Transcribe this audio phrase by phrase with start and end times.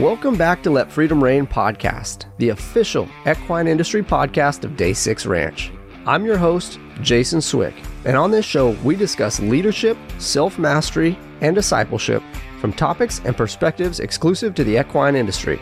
[0.00, 5.26] Welcome back to Let Freedom Reign podcast, the official equine industry podcast of Day 6
[5.26, 5.70] Ranch.
[6.06, 7.74] I'm your host, Jason Swick,
[8.06, 12.22] and on this show, we discuss leadership, self mastery, and discipleship
[12.62, 15.60] from topics and perspectives exclusive to the equine industry.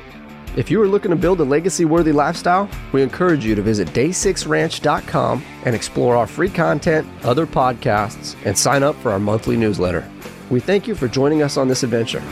[0.57, 3.89] If you are looking to build a legacy worthy lifestyle, we encourage you to visit
[3.89, 10.09] day6ranch.com and explore our free content, other podcasts, and sign up for our monthly newsletter.
[10.49, 12.23] We thank you for joining us on this adventure.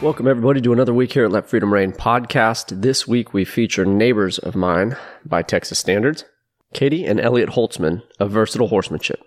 [0.00, 2.82] Welcome, everybody, to another week here at Let Freedom Reign podcast.
[2.82, 6.24] This week we feature Neighbors of Mine by Texas Standards,
[6.72, 9.20] Caitie and Elliot Holtzman of Versatile Horsemanship.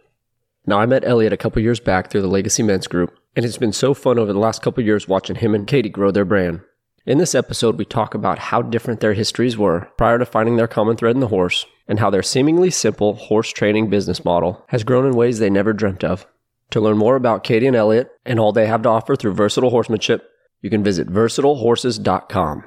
[0.66, 3.58] Now, I met Elliot a couple years back through the Legacy Men's Group, and it's
[3.58, 6.62] been so fun over the last couple years watching him and Caitie grow their brand.
[7.06, 10.70] In this episode, we talk about how different their histories were prior to finding their
[10.70, 14.86] common thread in the horse, and how their seemingly simple horse training business model has
[14.86, 16.26] grown in ways they never dreamt of.
[16.70, 19.72] To learn more about Caitie and Elliot and all they have to offer through Versatile
[19.72, 20.30] Horsemanship,
[20.62, 22.64] you can visit versatilehorses.com.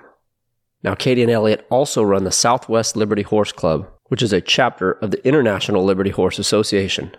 [0.83, 4.93] Now, Caitie and Elliot also run the Southwest Liberty Horse Club, which is a chapter
[4.93, 7.11] of the International Liberty Horse Association.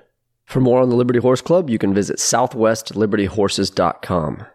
[0.46, 4.46] For more on the Liberty Horse Club, you can visit southwestlibertyhorses.com.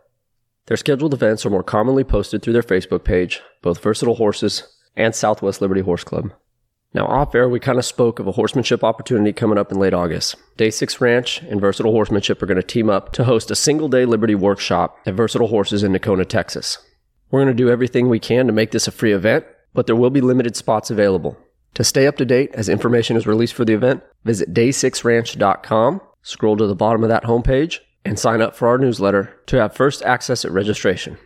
[0.66, 5.12] Their scheduled events are more commonly posted through their Facebook page, both Versatile Horses and
[5.14, 6.32] Southwest Liberty Horse Club.
[6.92, 9.94] Now, off air, we kind of spoke of a horsemanship opportunity coming up in late
[9.94, 10.34] August.
[10.56, 13.88] Day 6 Ranch and Versatile Horsemanship are going to team up to host a single
[13.88, 16.78] day Liberty workshop at Versatile Horses in Nocona, Texas.
[17.30, 19.94] We're going to do everything we can to make this a free event, but there
[19.94, 21.38] will be limited spots available.
[21.74, 26.56] To stay up to date as information is released for the event, visit day6ranch.com, scroll
[26.56, 30.02] to the bottom of that homepage, and sign up for our newsletter to have first
[30.02, 31.19] access at registration.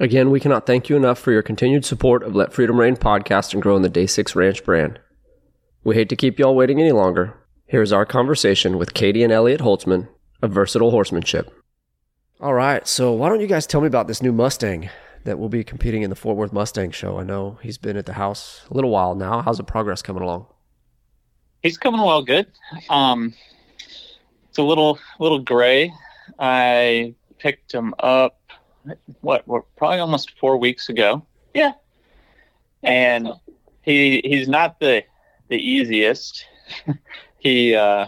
[0.00, 3.52] Again, we cannot thank you enough for your continued support of Let Freedom Reign podcast
[3.52, 5.00] and growing the Day 6 Ranch brand.
[5.82, 7.34] We hate to keep y'all waiting any longer.
[7.66, 10.06] Here's our conversation with Caitie and Elliot Holtzman
[10.40, 11.52] of Versatile Horsemanship.
[12.40, 14.88] All right, so why don't you guys tell me about this new Mustang
[15.24, 17.18] that will be competing in the Fort Worth Mustang show?
[17.18, 19.42] I know he's been at the house a little while now.
[19.42, 20.46] How's the progress coming along?
[21.60, 22.46] He's coming well, good.
[22.88, 23.34] Um,
[24.48, 25.92] it's a little little gray.
[26.38, 28.37] I picked him up
[29.20, 31.24] what, what probably almost four weeks ago.
[31.54, 31.72] Yeah.
[32.82, 33.28] And
[33.82, 35.04] he he's not the
[35.48, 36.44] the easiest.
[37.38, 38.06] he uh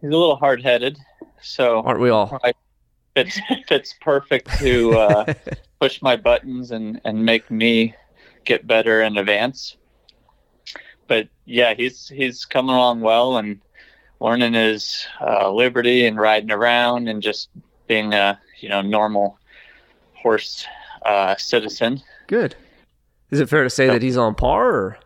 [0.00, 0.98] he's a little hard headed.
[1.40, 2.40] So Aren't we all?
[3.14, 5.34] fits fits perfect to uh
[5.80, 7.94] push my buttons and and make me
[8.44, 9.76] get better and advance.
[11.06, 13.60] But yeah, he's he's coming along well and
[14.20, 17.48] learning his uh, liberty and riding around and just
[17.86, 19.38] being a you know normal
[20.14, 20.66] horse
[21.04, 22.02] uh, citizen.
[22.26, 22.54] Good.
[23.30, 24.68] Is it fair to say that he's on par?
[24.68, 24.98] Or?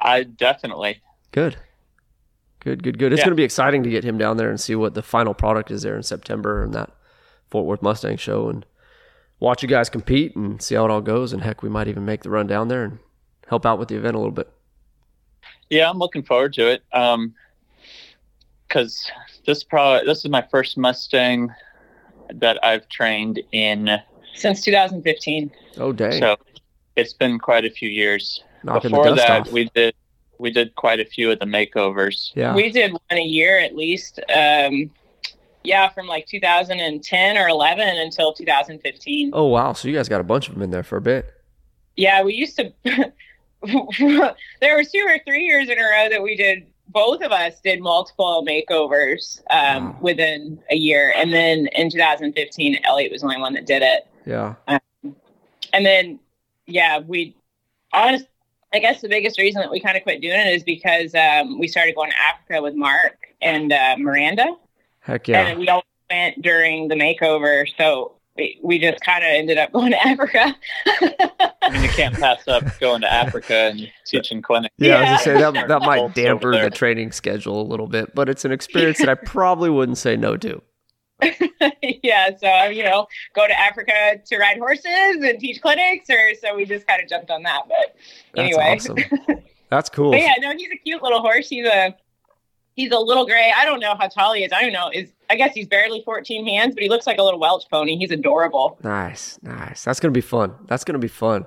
[0.00, 1.00] I definitely.
[1.32, 1.56] Good.
[2.60, 3.12] Good, good, good.
[3.12, 3.26] It's Yeah.
[3.26, 5.70] going to be exciting to get him down there and see what the final product
[5.70, 6.90] is there in September and that
[7.50, 8.64] Fort Worth Mustang show and
[9.40, 11.32] watch you guys compete and see how it all goes.
[11.32, 12.98] And heck, we might even make the run down there and
[13.48, 14.50] help out with the event a little bit.
[15.70, 16.82] Yeah, I'm looking forward to it.
[16.92, 17.34] Um,
[18.68, 19.10] because
[19.44, 21.52] this probably this is my first Mustang
[22.32, 23.98] that I've trained in.
[24.34, 25.50] Since 2015.
[25.78, 26.18] Oh, dang.
[26.18, 26.36] So
[26.96, 28.42] it's been quite a few years.
[28.64, 29.52] Knocking the Before dust that, off.
[29.52, 29.94] we did
[30.38, 32.32] we did quite a few of the makeovers.
[32.34, 32.54] yeah.
[32.54, 34.18] We did one a year at least.
[34.34, 34.90] Um,
[35.62, 39.30] yeah, from like 2010 or 11 until 2015.
[39.32, 39.72] oh, wow.
[39.72, 41.32] So you guys got a bunch of them in there for a bit.
[41.96, 42.72] Yeah, we used to.
[42.84, 46.66] there were two or three years in a row that we did.
[46.94, 49.98] Both of us did multiple makeovers um, Wow.
[50.00, 54.06] within a year, and then in 2015, Elliot was the only one that did it.
[54.24, 54.54] Yeah.
[55.74, 56.20] And then,
[56.66, 57.36] yeah, we
[57.92, 58.26] honest.
[58.72, 61.58] I guess the biggest reason that we kind of quit doing it is because um,
[61.60, 64.56] we started going to Africa with Mark and uh, Miranda,
[65.00, 65.46] Heck yeah.
[65.46, 67.66] and we all went during the makeover.
[67.76, 70.56] So we, we just kind of ended up going to Africa.
[70.86, 74.74] I mean, you can't pass up going to Africa and teaching clinics.
[74.78, 77.86] Yeah, I was gonna say that that might Bolts damper the training schedule a little
[77.86, 80.60] bit, but it's an experience that I probably wouldn't say no to.
[82.02, 84.84] yeah, so you know, go to Africa to ride horses
[85.22, 87.62] and teach clinics, or so we just kind of jumped on that.
[87.68, 87.96] But
[88.40, 89.42] anyway, That's awesome.
[89.70, 90.10] That's cool.
[90.10, 91.48] But yeah, no, he's a cute little horse.
[91.48, 91.94] He's a
[92.74, 93.52] he's a little gray.
[93.56, 94.52] I don't know how tall he is.
[94.52, 94.90] I don't know.
[94.92, 97.96] Is I guess he's barely 14 hands, but he looks like a little Welsh pony.
[97.96, 98.78] He's adorable.
[98.82, 99.84] Nice, nice.
[99.84, 100.54] That's gonna be fun.
[100.66, 101.46] That's gonna be fun.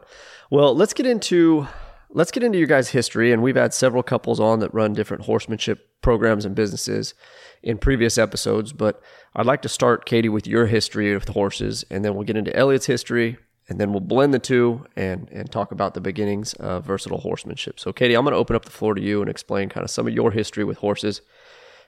[0.50, 1.68] Well, let's get into
[2.10, 5.26] let's get into your guys' history, and we've had several couples on that run different
[5.26, 7.14] horsemanship programs and businesses
[7.62, 8.74] in previous episodes.
[8.74, 9.02] But
[9.36, 12.56] I'd like to start, Caitie, with your history with horses, and then we'll get into
[12.56, 13.38] Elliot's history,
[13.70, 17.80] and then we'll blend the two and and talk about the beginnings of versatile horsemanship.
[17.80, 19.90] So, Caitie, I'm going to open up the floor to you and explain kind of
[19.90, 21.22] some of your history with horses,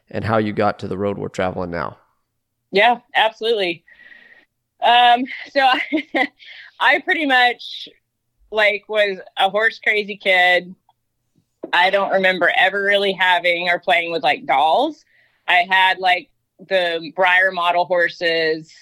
[0.10, 1.98] and how you got to the road we're traveling now.
[2.72, 3.84] Yeah, absolutely.
[4.82, 6.28] Um, so I,
[6.80, 7.90] I pretty much
[8.52, 10.76] like was a horse crazy kid.
[11.72, 15.06] I don't remember ever really having or playing with like dolls.
[15.48, 18.74] I had like the Breyer model horses.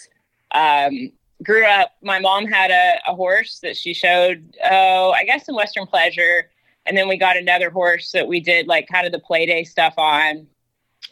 [0.51, 1.11] Um,
[1.43, 5.55] grew up, my mom had a, a horse that she showed, oh, I guess in
[5.55, 6.49] Western Pleasure.
[6.85, 9.63] And then we got another horse that we did like kind of the play day
[9.63, 10.47] stuff on.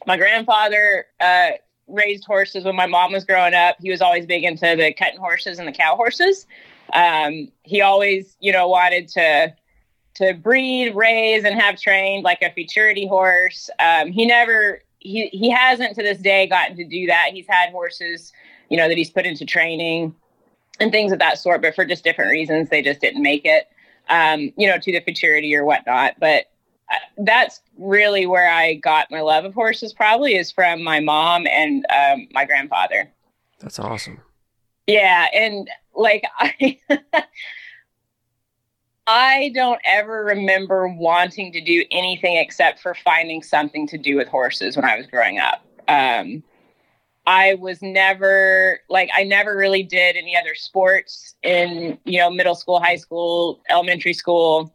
[0.08, 1.52] My grandfather uh,
[1.88, 3.78] raised horses when my mom was growing up.
[3.82, 6.48] He was always big into the cutting horses and the cow horses.
[6.94, 9.54] Um, he always, you know, wanted to
[10.16, 13.70] to breed, raise, and have trained like a futurity horse.
[13.80, 17.30] Um, he never he he hasn't to this day gotten to do that.
[17.34, 18.32] He's had horses,
[18.70, 20.16] you know, that he's put into training
[20.80, 23.68] and things of that sort, but for just different reasons, they just didn't make it,
[24.10, 26.16] um, you know, to the futurity or whatnot.
[26.20, 26.46] But
[26.92, 29.94] uh, that's really where I got my love of horses.
[29.94, 33.12] Probably is from my mom and um, my grandfather.
[33.60, 34.22] That's awesome.
[34.88, 36.78] Yeah, and like I
[39.08, 44.28] I don't ever remember wanting to do anything except for finding something to do with
[44.28, 45.64] horses when I was growing up.
[45.88, 46.44] Um,
[47.28, 52.56] I was never like I never really did any other sports in you know middle
[52.56, 54.74] school, high school, elementary school.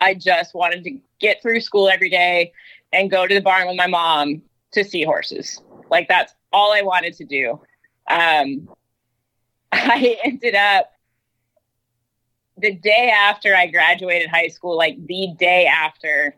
[0.00, 2.52] I just wanted to get through school every day
[2.92, 4.42] and go to the barn with my mom
[4.72, 5.60] to see horses.
[5.90, 7.60] Like that's all I wanted to do.
[8.08, 8.68] Um,
[9.72, 10.92] I ended up
[12.58, 16.34] the day after I graduated high school, like the day after,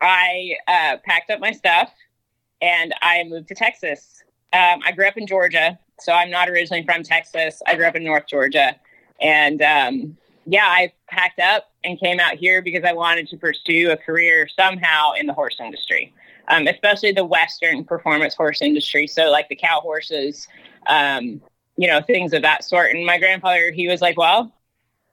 [0.00, 1.90] I uh, packed up my stuff
[2.60, 4.22] and I moved to Texas.
[4.52, 7.60] Um, I grew up in Georgia, so I'm not originally from Texas.
[7.66, 8.76] I grew up in North Georgia,
[9.20, 10.16] and um,
[10.46, 14.48] yeah, I packed up and came out here because I wanted to pursue a career
[14.48, 16.12] somehow in the horse industry,
[16.48, 19.06] um, especially the Western performance horse industry.
[19.06, 20.46] So like the cow horses,
[20.86, 21.40] um,
[21.76, 22.94] you know, things of that sort.
[22.94, 24.52] And my grandfather, he was like, well,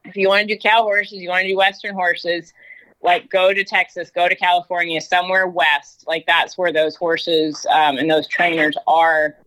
[0.06, 2.54] if you want to do cow horses, you want to do Western horses,
[3.03, 6.06] like go to Texas, go to California, somewhere west.
[6.07, 9.38] Like that's where those horses um, and those trainers are.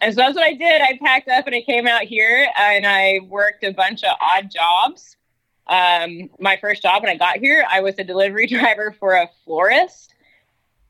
[0.00, 0.82] And so that's what I did.
[0.82, 4.50] I packed up and I came out here and I worked a bunch of odd
[4.50, 5.16] jobs.
[5.68, 9.28] Um, my first job when I got here, I was a delivery driver for a
[9.44, 10.14] florist.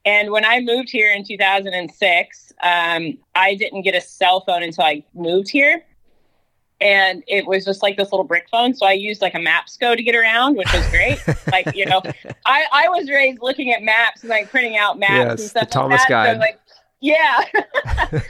[0.04, 4.84] And when I moved here in 2006, um, I didn't get a cell phone until
[4.84, 5.84] I moved here.
[6.80, 8.74] And it was just like this little brick phone.
[8.74, 11.18] So I used like a Mapsco to get around, which was great.
[11.52, 12.02] like, you know,
[12.44, 15.68] I, I was raised looking at maps and like printing out maps and stuff.
[15.68, 16.08] the Thomas like that.
[16.08, 16.34] guide.
[16.34, 16.60] So, like,
[17.00, 17.44] yeah.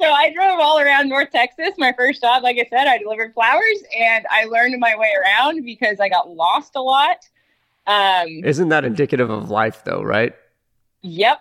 [0.00, 1.70] so I drove all around North Texas.
[1.76, 5.62] My first job, like I said, I delivered flowers and I learned my way around
[5.64, 7.28] because I got lost a lot.
[7.86, 10.34] Um, Isn't that indicative of life, though, right?
[11.02, 11.38] Yep.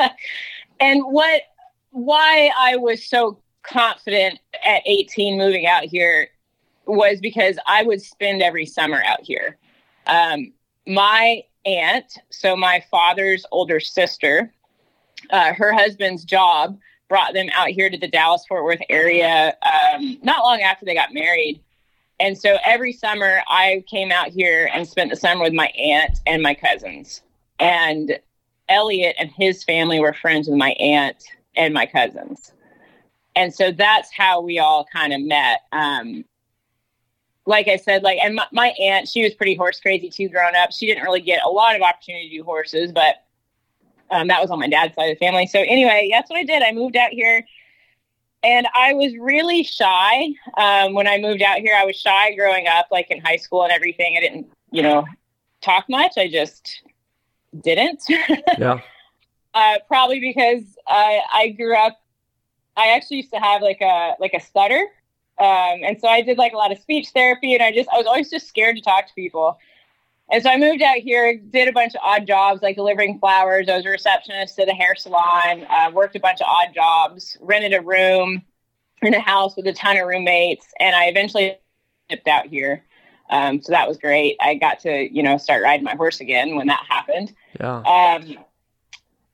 [0.80, 1.42] and what
[1.90, 6.28] why I was so confident at 18 moving out here
[6.86, 9.56] was because I would spend every summer out here.
[10.06, 10.52] Um,
[10.86, 14.52] my aunt, so my father's older sister,
[15.30, 16.78] uh, her husband's job
[17.08, 20.94] brought them out here to the Dallas Fort Worth area um, not long after they
[20.94, 21.60] got married.
[22.18, 26.20] And so every summer I came out here and spent the summer with my aunt
[26.26, 27.22] and my cousins.
[27.58, 28.18] And
[28.68, 31.22] Elliot and his family were friends with my aunt
[31.56, 32.52] and my cousins.
[33.34, 35.60] And so that's how we all kind of met.
[35.72, 36.24] Um,
[37.46, 40.54] like I said, like, and my, my aunt, she was pretty horse crazy too growing
[40.54, 40.72] up.
[40.72, 43.24] She didn't really get a lot of opportunity to do horses, but
[44.10, 45.46] um, that was on my dad's side of the family.
[45.46, 46.62] So anyway, that's what I did.
[46.62, 47.44] I moved out here
[48.42, 51.74] and I was really shy um, when I moved out here.
[51.76, 54.16] I was shy growing up, like in high school and everything.
[54.16, 55.04] I didn't, you know,
[55.60, 56.12] talk much.
[56.16, 56.82] I just
[57.62, 58.02] didn't.
[58.58, 58.80] Yeah.
[59.54, 62.01] uh, probably because I I grew up.
[62.76, 64.86] I actually used to have like a like a stutter,
[65.38, 67.98] um, and so I did like a lot of speech therapy, and I just I
[67.98, 69.58] was always just scared to talk to people.
[70.30, 73.68] And so I moved out here, did a bunch of odd jobs like delivering flowers.
[73.68, 77.36] I was a receptionist at a hair salon, uh, worked a bunch of odd jobs,
[77.40, 78.42] rented a room
[79.02, 81.58] in a house with a ton of roommates, and I eventually
[82.10, 82.84] shipped out here.
[83.30, 84.36] Um, so that was great.
[84.40, 87.34] I got to, you know, start riding my horse again when that happened.
[87.58, 87.78] Yeah.
[87.78, 88.36] Um,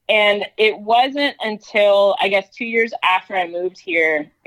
[0.09, 4.31] and it wasn't until I guess two years after I moved here,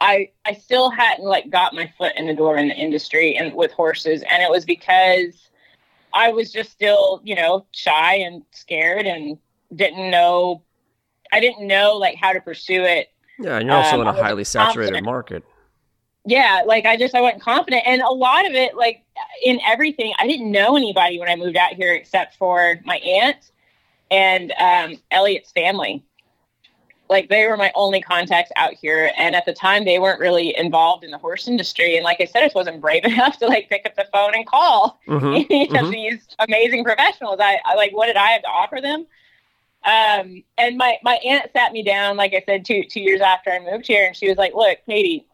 [0.00, 3.54] I I still hadn't like got my foot in the door in the industry and
[3.54, 5.48] with horses, and it was because
[6.12, 9.38] I was just still, you know, shy and scared and
[9.74, 10.62] didn't know.
[11.32, 13.56] I didn't know like how to pursue it Yeah.
[13.58, 15.04] And you're also Um, in a highly saturated confident.
[15.06, 15.44] market.
[16.26, 19.02] yeah like i just i wasn't confident and a lot of it like
[19.42, 23.51] in everything i didn't know anybody when i moved out here except for my aunt
[24.12, 26.04] and um, Elliot's family.
[27.08, 30.56] Like they were my only contacts out here, and at the time they weren't really
[30.56, 31.96] involved in the horse industry.
[31.96, 34.34] And like I said, I just wasn't brave enough to like pick up the phone
[34.34, 35.90] and call Mhm, of mhm.
[35.90, 37.38] these amazing professionals.
[37.40, 39.06] I, I like what did I have to offer them?
[39.84, 43.50] Um, and my my aunt sat me down, like I said, two two years after
[43.50, 45.26] I moved here, and she was like, "Look, Caitie,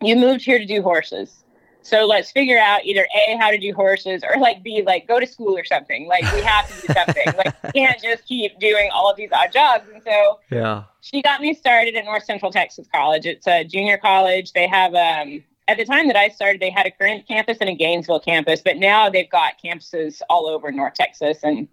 [0.00, 1.43] you moved here to do horses."
[1.84, 5.20] So let's figure out either A, how to do horses, or like B, like go
[5.20, 6.06] to school or something.
[6.08, 7.34] Like we have to do something.
[7.36, 9.84] like we can't just keep doing all of these odd jobs.
[9.92, 10.84] And so Yeah.
[11.02, 13.26] she got me started at North Central Texas College.
[13.26, 14.52] It's a junior college.
[14.54, 17.68] They have um at the time that I started, they had a Corinth campus and
[17.70, 21.38] a Gainesville campus, but now they've got campuses all over North Texas.
[21.42, 21.68] And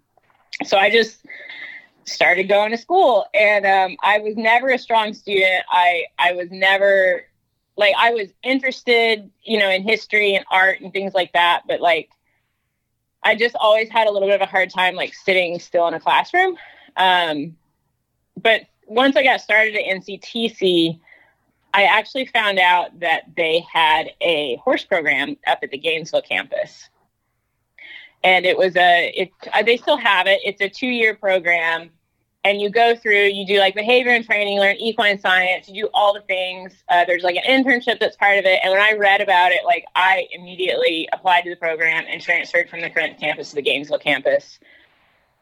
[0.64, 1.24] so I just
[2.04, 5.64] started going to school and um, I was never a strong student.
[5.70, 7.22] I I was never
[7.76, 11.80] like I was interested, you know, in history and art and things like that, but
[11.80, 12.10] like
[13.22, 15.94] I just always had a little bit of a hard time like sitting still in
[15.94, 16.56] a classroom.
[16.96, 17.56] Um,
[18.40, 20.98] but once I got started at NCTC,
[21.74, 26.88] I actually found out that they had a horse program up at the Gainesville campus.
[28.24, 30.40] And it was a, it, uh, they still have it.
[30.44, 31.90] It's a two year program.
[32.44, 35.90] And you go through, you do like behavior and training, learn equine science, you do
[35.94, 36.72] all the things.
[36.88, 38.58] Uh, there's like an internship that's part of it.
[38.64, 42.68] And when I read about it, like I immediately applied to the program and transferred
[42.68, 44.58] from the Corinth campus to the Gainesville campus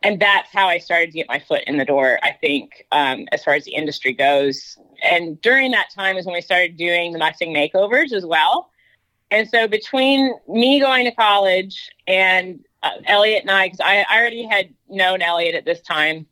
[0.03, 2.19] and that's how I started to get my foot in the door.
[2.23, 6.35] I think um, as far as the industry goes, and during that time is when
[6.35, 8.71] we started doing the Mustang makeovers as well.
[9.31, 14.19] And so between me going to college and uh, Elliot and I, because I, I
[14.19, 16.27] already had known Elliot at this time,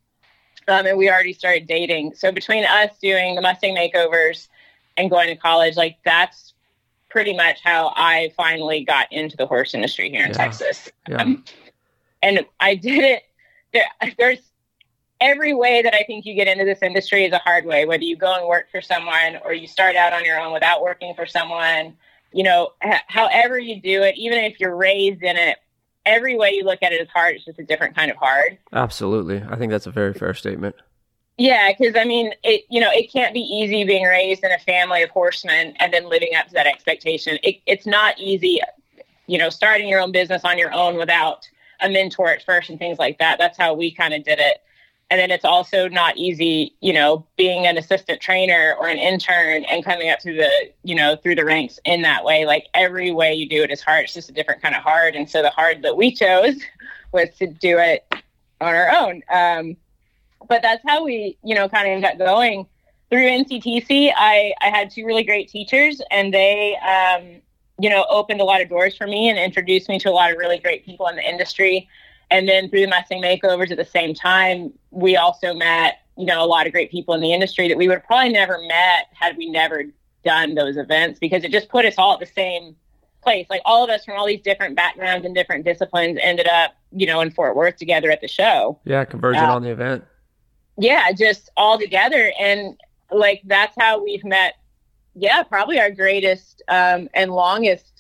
[0.68, 2.14] um, and we already started dating.
[2.14, 4.48] So between us doing the Mustang makeovers
[4.96, 6.54] and going to college, like that's
[7.08, 10.36] pretty much how I finally got into the horse industry here in Yeah.
[10.36, 10.88] Texas.
[11.08, 11.22] Yeah.
[11.22, 11.44] Um,
[12.22, 13.22] and I did it.
[13.72, 13.84] There,
[14.18, 14.40] there's
[15.20, 17.86] every way that I think you get into this industry is a hard way.
[17.86, 20.82] Whether you go and work for someone or you start out on your own without
[20.82, 21.94] working for someone,
[22.32, 25.58] you know, h- however you do it, even if you're raised in it,
[26.08, 27.36] every way you look at it is hard.
[27.36, 28.58] It's just a different kind of hard.
[28.72, 29.44] Absolutely.
[29.48, 30.74] I think that's a very fair statement.
[31.36, 34.58] Yeah, because I mean, it you know, it can't be easy being raised in a
[34.58, 37.38] family of horsemen and then living up to that expectation.
[37.44, 38.60] It, it's not easy,
[39.28, 41.48] you know, starting your own business on your own without
[41.80, 43.38] a mentor at first and things like that.
[43.38, 44.62] That's how we kind of did it.
[45.10, 49.64] And then it's also not easy, you know, being an assistant trainer or an intern
[49.64, 50.50] and coming up through the,
[50.82, 52.44] you know, through the ranks in that way.
[52.44, 54.04] Like every way you do it is hard.
[54.04, 55.14] It's just a different kind of hard.
[55.16, 56.60] And so the hard that we chose
[57.12, 58.06] was to do it
[58.60, 59.22] on our own.
[59.30, 59.76] Um,
[60.46, 62.66] but that's how we, you know, kind of got going
[63.10, 64.12] through NCTC.
[64.14, 67.40] I, I had two really great teachers and they, um,
[67.78, 70.32] you know, opened a lot of doors for me and introduced me to a lot
[70.32, 71.88] of really great people in the industry.
[72.30, 76.42] And then through the Mustang makeovers at the same time, we also met, you know,
[76.42, 79.06] a lot of great people in the industry that we would have probably never met
[79.14, 79.84] had we never
[80.24, 82.76] done those events because it just put us all at the same
[83.22, 83.46] place.
[83.48, 87.06] Like all of us from all these different backgrounds and different disciplines ended up, you
[87.06, 89.52] know, in Fort Worth together at the show Yeah, conversion Yeah.
[89.54, 90.04] on the event.
[90.76, 92.32] yeah, just all together.
[92.38, 92.76] And
[93.10, 94.54] like that's how we've met.
[95.14, 97.97] Yeah, probably our greatest um, and longest,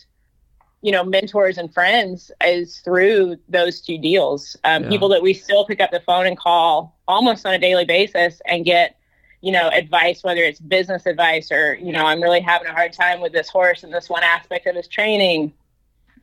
[0.80, 4.56] you know, mentors and friends is through those two deals.
[4.64, 4.88] Um, Yeah.
[4.90, 8.40] People that we still pick up the phone and call almost on a daily basis
[8.46, 8.96] and get,
[9.40, 12.92] you know, advice, whether it's business advice or, you know, I'm really having a hard
[12.92, 15.52] time with this horse and this one aspect of his training.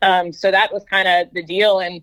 [0.02, 1.80] Um, so that was kind of the deal.
[1.80, 2.02] And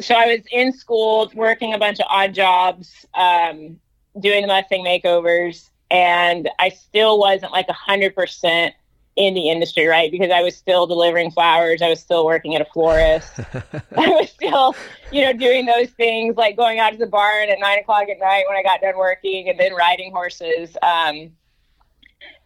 [0.00, 3.80] so I was in school working a bunch of odd jobs, um,
[4.20, 8.74] doing the Mustang makeovers, and I still wasn't like a hundred percent
[9.16, 10.10] in the industry, right?
[10.10, 13.32] Because I was still delivering flowers, I was still working at a florist,
[13.96, 14.74] I was still,
[15.12, 18.18] you know, doing those things like going out to the barn at nine o'clock at
[18.18, 20.76] night when I got done working, and then riding horses.
[20.82, 21.32] Um,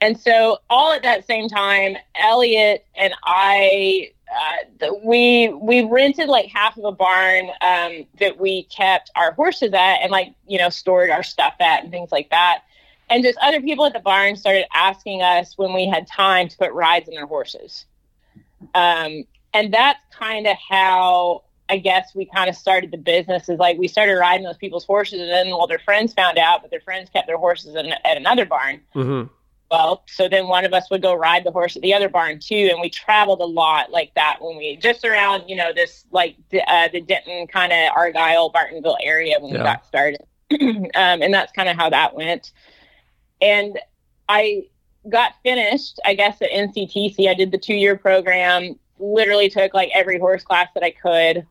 [0.01, 6.47] and so, all at that same time, Elliot and I uh, we we rented like
[6.47, 10.69] half of a barn um, that we kept our horses at and like you know
[10.69, 12.63] stored our stuff at and things like that
[13.11, 16.57] and just other people at the barn started asking us when we had time to
[16.57, 17.87] put rides on their horses
[18.75, 19.25] um,
[19.55, 23.79] and that's kind of how i guess we kind of started the business is like
[23.79, 26.81] we started riding those people's horses and then well their friends found out but their
[26.81, 29.23] friends kept their horses in, at another barn hmm
[29.71, 32.39] well, so then one of us would go ride the horse at the other barn
[32.41, 36.07] too, and we traveled a lot like that when we just around you know this
[36.11, 36.37] like
[36.67, 39.59] uh, the Denton kind of Argyle Bartonville area when Yeah.
[39.59, 40.23] we got started,
[40.95, 42.53] um, and that's kind of how that went.
[43.41, 43.79] And
[44.29, 44.67] I
[45.09, 47.29] got finished, I guess, at NCTC.
[47.29, 48.79] I did the two year program.
[48.99, 51.47] Literally took like every horse class that I could.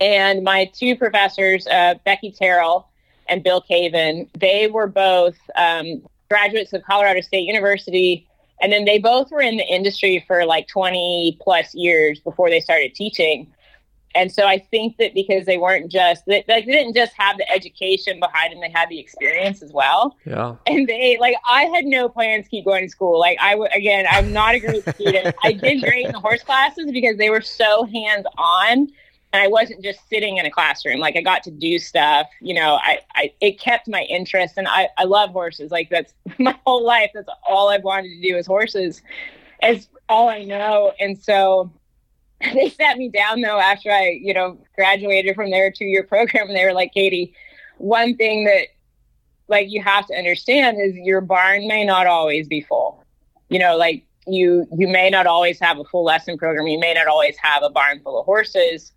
[0.00, 2.88] and my two professors, uh, Becky Terrell
[3.28, 8.26] and Bill Caven, they were both um, graduates of Colorado State University.
[8.60, 12.60] And then they both were in the industry for like 20 plus years before they
[12.60, 13.52] started teaching.
[14.18, 17.38] And so I think that because they weren't just they, like they didn't just have
[17.38, 20.16] the education behind them, they had the experience as well.
[20.24, 20.56] Yeah.
[20.66, 23.20] And they like I had no plans to keep going to school.
[23.20, 25.36] Like I would again, I'm not a great student.
[25.44, 28.88] I did great in the horse classes because they were so hands on
[29.32, 30.98] and I wasn't just sitting in a classroom.
[30.98, 34.66] Like I got to do stuff, you know, I, I it kept my interest and
[34.66, 35.70] I, I love horses.
[35.70, 37.12] Like that's my whole life.
[37.14, 39.00] That's all I've wanted to do is horses.
[39.62, 40.92] It's all I know.
[40.98, 41.70] And so
[42.54, 46.48] they sat me down though after I, you know, graduated from their two year program
[46.48, 47.34] and they were like, Caitie,
[47.78, 48.68] one thing that
[49.48, 53.04] like you have to understand is your barn may not always be full.
[53.48, 56.66] You know, like you you may not always have a full lesson program.
[56.66, 58.92] You may not always have a barn full of horses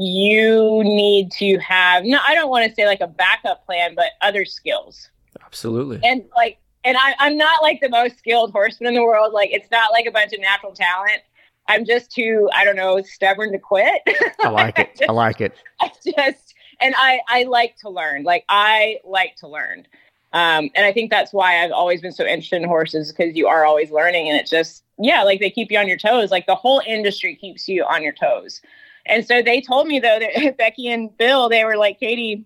[0.00, 4.12] you need to have no i don't want to say like a backup plan but
[4.22, 5.10] other skills
[5.44, 6.00] Absolutely.
[6.02, 9.50] and like and I, i'm not like the most skilled horseman in the world like
[9.52, 11.20] it's not like a bunch of natural talent
[11.70, 14.02] i'm just too i don't know stubborn to quit
[14.42, 15.00] I like it.
[15.08, 15.54] I like it.
[15.80, 18.24] I just and I I like to learn.
[18.24, 19.86] Like I like to learn.
[20.32, 23.48] Um, and I think that's why I've always been so interested in horses because you
[23.48, 26.30] are always learning and it's just yeah, like they keep you on your toes.
[26.30, 28.60] Like the whole industry keeps you on your toes.
[29.06, 32.44] And so they told me though that Becky and Bill, they were like, Caitie,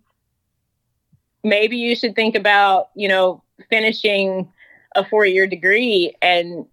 [1.42, 4.50] maybe you should think about, you know, finishing
[4.96, 6.64] a four year degree and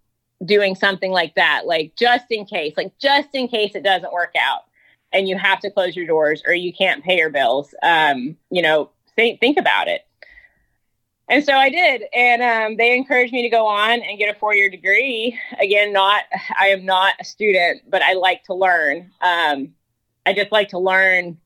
[0.44, 4.34] doing something like that, like just in case, like just in case it doesn't work
[4.38, 4.62] out
[5.12, 7.74] and you have to close your doors or you can't pay your bills.
[7.82, 10.06] Um, you know, think think about it.
[11.28, 14.38] And so I did, and um, they encouraged me to go on and get a
[14.38, 15.38] four-year degree.
[15.58, 16.24] Again, not
[16.60, 19.10] I am not a student, but I like to learn.
[19.20, 19.74] Um,
[20.26, 21.38] I just like to learn,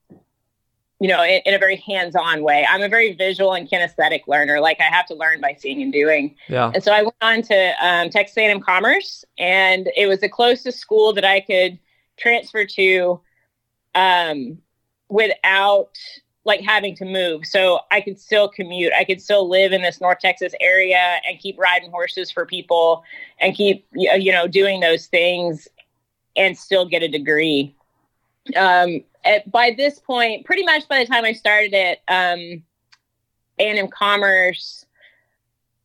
[0.99, 2.67] you know, in, in, a very hands-on way.
[2.69, 4.61] I'm a very visual and kinesthetic learner.
[4.61, 6.35] Like I have to learn by seeing and doing.
[6.49, 6.71] Yeah.
[6.75, 10.79] And so I went on to um, Texas A&M Commerce, and it was the closest
[10.79, 11.79] school that I could
[12.17, 13.21] transfer to
[13.95, 14.59] um,
[15.09, 15.91] without
[16.45, 17.45] like having to move.
[17.45, 18.93] So I could still commute.
[18.97, 23.03] I could still live in this North Texas area and keep riding horses for people
[23.41, 25.67] and keep, you know, doing those things
[26.37, 27.75] and still get a degree.
[28.55, 32.63] Um, at, by this point, pretty much by the time I started it, um,
[33.59, 34.87] A&M Commerce,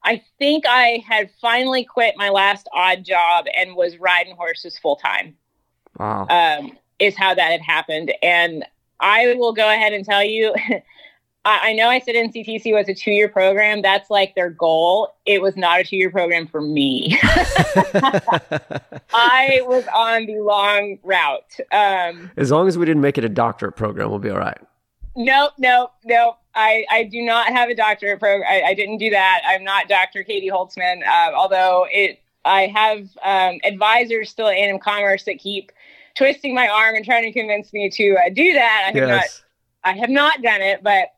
[0.04, 4.96] I think I had finally quit my last odd job and was riding horses full
[4.96, 5.36] time.
[6.00, 6.28] Wow.
[6.28, 8.14] Um, is how that had happened.
[8.22, 8.66] And
[9.00, 10.54] I will go ahead and tell you,
[11.44, 13.82] I know I said NCTC was a two year program.
[13.82, 15.16] That's like their goal.
[15.26, 17.18] It was not a two year program for me.
[19.14, 21.60] I was on the long route.
[21.72, 24.60] Um, as long as we didn't make it a doctorate program, we'll be all right.
[25.16, 26.38] Nope, nope, nope.
[26.54, 28.48] I, I do not have a doctorate program.
[28.48, 29.42] I, I didn't do that.
[29.46, 30.24] I'm not Dr.
[30.24, 35.72] Caitie Holtzman, uh, although it I have um, advisors still at A&M Commerce that keep
[36.16, 38.84] twisting my arm and trying to convince me to uh, do that.
[38.86, 39.44] I have yes.
[39.84, 41.10] not, I have not done it, but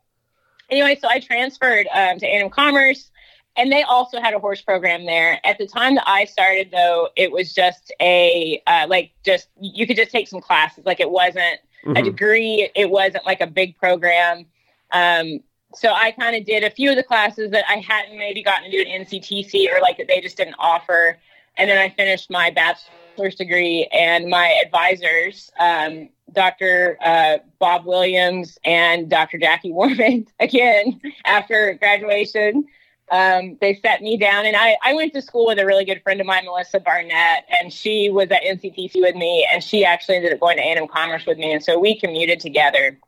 [0.74, 3.10] anyway, so I transferred um, to A&M Commerce,
[3.56, 5.40] and they also had a horse program there.
[5.44, 9.86] At the time that I started, though, it was just a uh, like just you
[9.86, 10.84] could just take some classes.
[10.84, 11.96] Like it wasn't mm-hmm.
[11.96, 12.70] a degree.
[12.74, 14.46] It wasn't like a big program.
[14.92, 15.40] Um,
[15.74, 18.70] so I kind of did a few of the classes that I hadn't maybe gotten
[18.70, 21.18] to do at NCTC or like that they just didn't offer,
[21.56, 26.98] and then I finished my bachelor's bachelor's degree, and my advisors, um, Dr.
[27.04, 29.38] Uh, Bob Williams and Dr.
[29.38, 32.66] Jackie Warman, again, after graduation,
[33.12, 34.46] um, they set me down.
[34.46, 37.44] And I, I went to school with a really good friend of mine, Melissa Barnett,
[37.60, 40.88] and she was at NCTC with me, and she actually ended up going to A&M
[40.88, 41.52] Commerce with me.
[41.52, 42.98] And so we commuted together.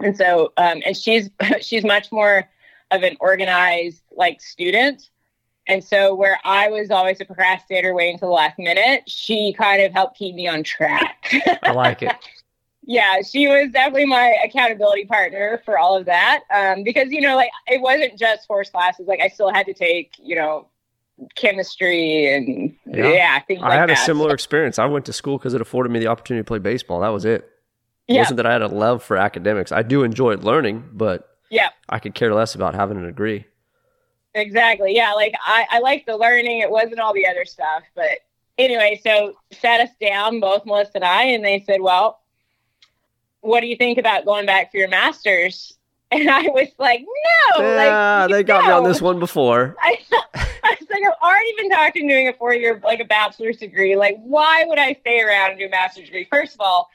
[0.00, 2.48] And so, um, and she's she's much more
[2.92, 5.10] of an organized like student
[5.68, 9.82] and so, where I was always a procrastinator waiting until the last minute, she kind
[9.82, 11.30] of helped keep me on track.
[11.62, 12.12] I like it.
[12.88, 16.44] yeah, she was definitely my accountability partner for all of that.
[16.50, 19.06] Um, because, you know, like it wasn't just horse classes.
[19.06, 20.68] Like I still had to take, you know,
[21.34, 23.98] chemistry and yeah, yeah things I like had that.
[23.98, 24.78] a similar experience.
[24.78, 27.00] I went to school because it afforded me the opportunity to play baseball.
[27.00, 27.46] That was it.
[28.06, 28.20] It yeah.
[28.20, 29.70] wasn't that I had a love for academics.
[29.70, 33.44] I do enjoy learning, but yeah, I could care less about having a degree.
[34.34, 34.94] Exactly.
[34.94, 35.12] Yeah.
[35.12, 36.60] Like I, I like the learning.
[36.60, 37.82] It wasn't all the other stuff.
[37.94, 38.20] But
[38.58, 42.20] anyway, so sat us down, both Melissa and I, and they said, Well,
[43.40, 45.74] what do you think about going back for your master's?
[46.10, 47.62] And I was like, No.
[47.62, 48.68] Yeah, like, they got no.
[48.68, 49.76] me on this one before.
[49.82, 49.98] I,
[50.34, 53.94] I was like, I've already been talking doing a four year, like a bachelor's degree.
[53.94, 56.26] Like, why would I stay around and do a master's degree?
[56.30, 56.88] First of all,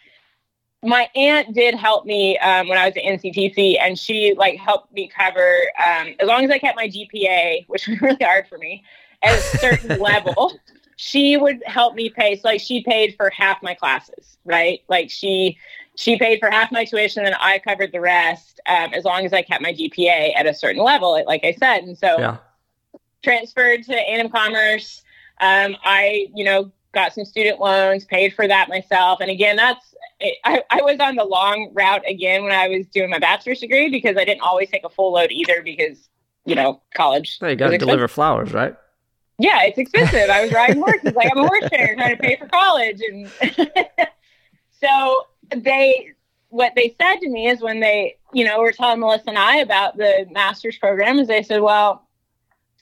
[0.84, 4.94] my aunt did help me um, when I was at NCTC, and she like helped
[4.94, 8.58] me cover um, as long as I kept my GPA, which was really hard for
[8.58, 8.84] me,
[9.24, 10.62] at a certain level.
[10.96, 12.36] She would help me pay.
[12.38, 14.82] So like she paid for half my classes, right?
[14.90, 15.58] Like she
[15.96, 19.34] she paid for half my tuition, and I covered the rest um, as long as
[19.34, 21.80] I kept my GPA at a certain level, like I said.
[21.84, 22.38] And so Yeah.
[23.24, 25.04] transferred to A&M Commerce.
[25.42, 29.20] Um, I, you know, got some student loans, paid for that myself.
[29.20, 29.96] And again, that's,
[30.46, 33.90] I, I was on the long route again when I was doing my bachelor's degree
[33.90, 36.10] because I didn't always take a full load either because,
[36.46, 37.38] you know, college.
[37.40, 38.76] Hey, you got to deliver flowers, right?
[39.40, 40.30] Yeah, it's expensive.
[40.30, 41.14] I was riding horses.
[41.14, 43.02] Like I'm a horse trainer trying to pay for college.
[43.02, 43.30] And
[44.80, 46.12] so they,
[46.50, 49.58] what they said to me is when they, you know, were telling Melissa and I
[49.58, 52.08] about the master's program is they said, well,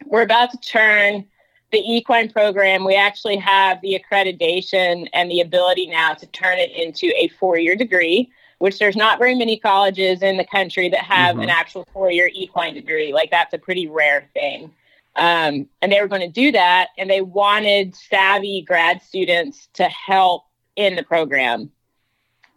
[0.06, 1.26] we're about to turn
[1.72, 2.84] the equine program.
[2.84, 7.76] We actually have the accreditation and the ability now to turn it into a four-year
[7.76, 11.44] degree, which there's not very many colleges in the country that have Mhm.
[11.44, 13.14] an actual four-year equine degree.
[13.14, 14.74] Like that's a pretty rare thing.
[15.16, 19.84] Um, and they were going to do that, and they wanted savvy grad students to
[19.90, 20.46] help
[20.78, 21.72] in the program.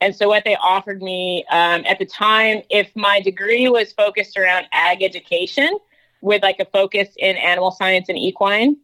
[0.00, 4.37] And so, what they offered me um, at the time, if my degree was focused
[4.37, 5.77] around ag education
[6.20, 8.77] with like a focus in animal science and equine,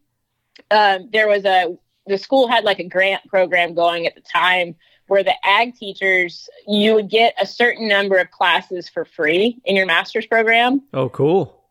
[0.71, 4.75] um, there was a the school had like a grant program going at the time
[5.07, 9.77] where the ag teachers you would get a certain number of classes for free in
[9.77, 11.63] your master's program Oh, cool.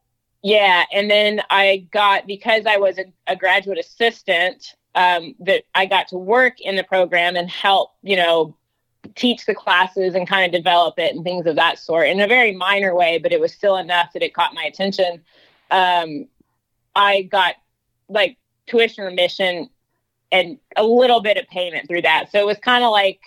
[0.41, 5.85] yeah, and then I got because I was a, a graduate assistant um, that I
[5.85, 8.55] got to work in the program and help, you know,
[9.15, 12.27] teach the classes and kind of develop it and things of that sort in a
[12.27, 15.21] very minor way, but it was still enough that it caught my attention.
[15.71, 16.27] Um,
[16.95, 17.55] I got
[18.09, 18.37] like
[18.69, 19.69] tuition remission
[20.31, 23.19] and a little bit of payment through that, so it was kind of like.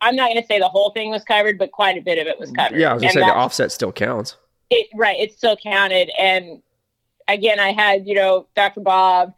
[0.00, 2.28] I'm not going to say the whole thing was covered, but quite a bit of
[2.28, 2.78] it was covered.
[2.78, 4.36] Yeah, I was gonna say the offset still counts.
[4.70, 6.62] it right it still counted and
[7.26, 9.32] again i had you know dr bob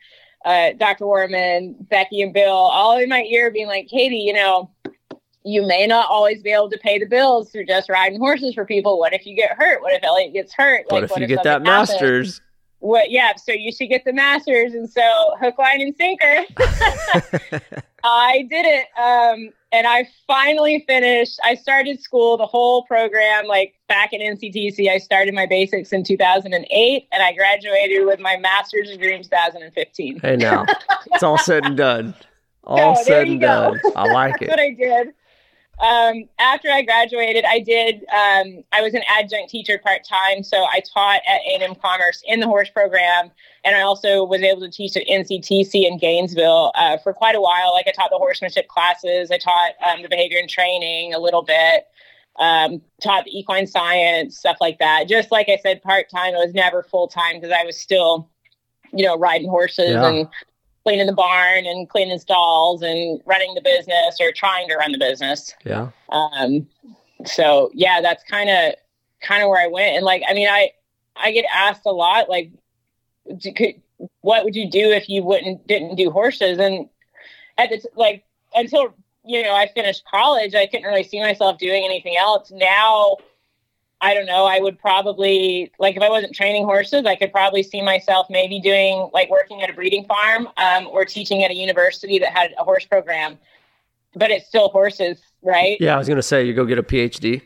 [0.45, 4.71] uh, dr warman becky and bill all in my ear being like caitie you know
[5.45, 8.65] you may not always be able to pay the bills through just riding horses for
[8.67, 11.29] people what if you get hurt what if elliot gets hurt What if you what
[11.29, 11.91] get that happens?
[11.91, 12.41] master's?
[12.81, 16.45] What yeah so you should get the masters and so hook line and sinker
[18.05, 18.87] I did it.
[18.99, 21.39] Um, and I finally finished.
[21.45, 24.89] I started school, the whole program, like back in NCTC.
[24.89, 30.21] I started my basics in 2008 and I graduated with my master's degree in 2015.
[30.21, 30.67] hey, now
[31.13, 32.15] it's all said and done.
[32.63, 33.81] All said and done.
[33.97, 34.49] I like That's it.
[34.51, 35.15] what I did.
[35.81, 37.97] Um, after I graduated, I did.
[38.13, 42.39] Um, I was an adjunct teacher part time, so I taught at A&M Commerce in
[42.41, 43.31] the horse program,
[43.65, 47.41] and I also was able to teach at NCTC in Gainesville uh, for quite a
[47.41, 47.73] while.
[47.73, 51.43] Like I taught the horsemanship classes, I taught um, the behavior and training a little
[51.43, 51.87] bit,
[52.39, 55.09] um, taught the equine science stuff like that.
[55.09, 56.35] Just like I said, part time.
[56.35, 58.29] It was never full time because I was still,
[58.93, 60.07] you know, riding horses Yeah.
[60.09, 60.29] and
[60.91, 64.99] cleaning the barn and cleaning stalls and running the business or trying to run the
[64.99, 65.55] business.
[65.65, 65.91] Yeah.
[66.09, 66.67] Um,
[67.25, 68.75] so yeah, that's kind of
[69.21, 69.95] kind of where I went.
[69.95, 70.73] And like, I mean, I
[71.15, 72.51] I get asked a lot, like,
[73.55, 73.81] could,
[74.23, 76.59] what would you do if you wouldn't didn't do horses?
[76.59, 76.89] And
[77.57, 78.25] at the like
[78.57, 78.93] until
[79.25, 82.51] you know I finished college, I couldn't really see myself doing anything else.
[82.51, 83.19] Now.
[84.03, 84.47] I don't know.
[84.47, 88.59] I would probably like if I wasn't training horses, I could probably see myself maybe
[88.61, 92.55] doing like working at a breeding farm um, or teaching at a university that had
[92.59, 93.39] a horse program.
[94.15, 95.77] But it's still horses, right?
[95.81, 97.43] Yeah, I was gonna say you go get a PhD.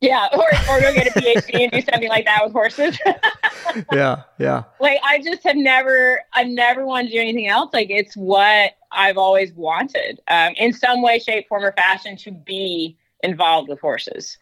[0.00, 2.98] Yeah, or, or go get a PhD and do something like that with horses.
[3.92, 4.64] yeah, yeah.
[4.80, 7.70] like I just have never, I never wanted to do anything else.
[7.72, 12.30] Like it's what I've always wanted, um, in some way, shape, form, or fashion, to
[12.30, 14.38] be involved with horses.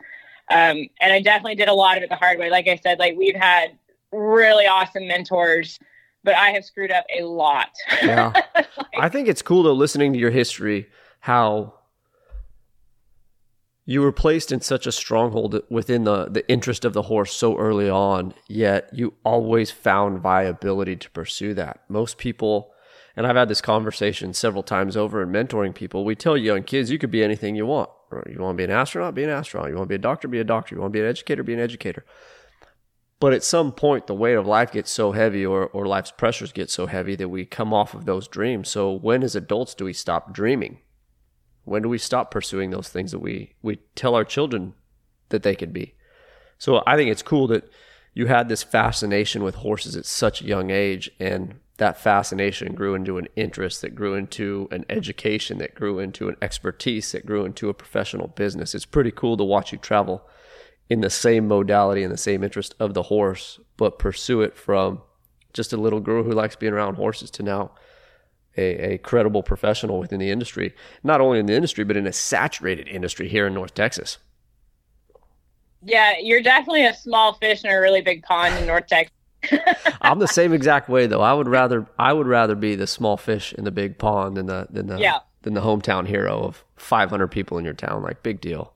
[0.50, 2.50] Um, and I definitely did a lot of it the hard way.
[2.50, 3.78] Like I said, like we've had
[4.12, 5.78] really awesome mentors,
[6.24, 7.70] but I have screwed up a lot.
[8.02, 8.32] Yeah.
[8.98, 10.88] I think it's cool though listening to your history
[11.20, 11.74] how
[13.88, 17.56] you were placed in such a stronghold within the the interest of the horse so
[17.56, 22.72] early on yet you always found viability to pursue that most people
[23.16, 26.90] and I've had this conversation several times over in mentoring people we tell young kids
[26.90, 27.88] you could be anything you want
[28.28, 30.28] you want to be an astronaut be an astronaut you want to be a doctor
[30.28, 32.04] be a doctor you want to be an educator be an educator
[33.20, 36.52] but at some point, the weight of life gets so heavy, or, or life's pressures
[36.52, 38.68] get so heavy that we come off of those dreams.
[38.68, 40.78] So, when as adults do we stop dreaming?
[41.64, 44.74] When do we stop pursuing those things that we, we tell our children
[45.30, 45.94] that they could be?
[46.58, 47.68] So, I think it's cool that
[48.14, 51.10] you had this fascination with horses at such a young age.
[51.18, 56.28] And that fascination grew into an interest that grew into an education that grew into
[56.28, 58.74] an expertise that grew into a professional business.
[58.74, 60.22] It's pretty cool to watch you travel
[60.90, 65.02] in the same modality and the same interest of the horse, but pursue it from
[65.52, 67.70] just a little girl who likes being around horses to now
[68.56, 72.12] a, a credible professional within the industry, not only in the industry, but in a
[72.12, 74.18] saturated industry here in North Texas.
[75.84, 79.14] Yeah, you're definitely a small fish in a really big pond in North Texas.
[80.02, 81.20] I'm the same exact way though.
[81.20, 84.46] I would rather I would rather be the small fish in the big pond than
[84.46, 85.18] the than the Yeah.
[85.42, 88.02] than the hometown hero of 500 people in your town.
[88.02, 88.72] Like big deal.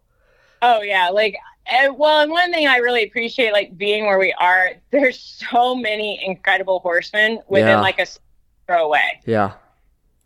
[0.62, 1.36] Oh yeah, like
[1.70, 5.74] and, well, and one thing I really appreciate, like being where we are, there's so
[5.76, 7.80] many incredible horsemen within Yeah.
[7.80, 8.06] like a
[8.66, 9.20] throw away.
[9.26, 9.52] Yeah,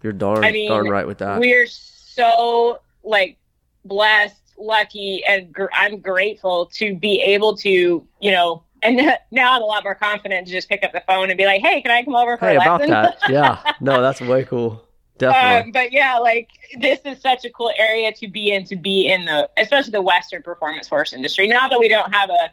[0.03, 1.39] you're darn I mean, darn right with that.
[1.41, 3.37] We're so like
[3.85, 8.63] blessed, lucky, and gr- I'm grateful to be able to, you know.
[8.83, 8.97] And
[9.31, 11.63] now I'm a lot more confident to just pick up the phone and be like,
[11.63, 13.19] "Hey, can I come over for hey, a about lesson?" that.
[13.29, 14.83] Yeah, no, that's way cool.
[15.19, 15.69] Definitely.
[15.69, 19.09] Um, but yeah, like this is such a cool area to be in, to be
[19.09, 21.49] in the, especially the Western performance horse industry.
[21.49, 22.51] Not that we don't have a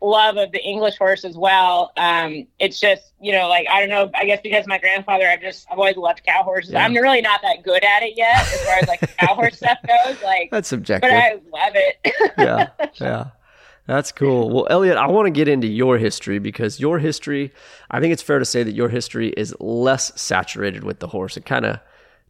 [0.00, 1.92] love of the English horse as well.
[1.96, 5.40] Um, it's just, you know, like, I don't know, I guess because my grandfather, I've
[5.40, 6.72] just, I've always loved cow horses.
[6.72, 6.84] Yeah.
[6.84, 9.78] I'm really not that good at it yet as far as like cow horse stuff
[9.86, 10.22] goes.
[10.22, 11.10] Like, that's subjective.
[11.10, 12.32] but I love it.
[12.38, 12.68] yeah,
[13.00, 13.30] yeah.
[13.86, 14.50] That's cool.
[14.50, 17.52] Well, Elliot, I want to get into your history because your history,
[17.90, 21.36] I think it's fair to say that your history is less saturated with the horse.
[21.36, 21.78] It kind of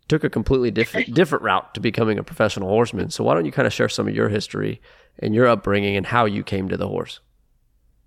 [0.08, 3.10] took a completely different different route to becoming a professional horseman.
[3.10, 4.80] So why don't you kind of share some of your history
[5.18, 7.20] and your upbringing and how you came to the horse?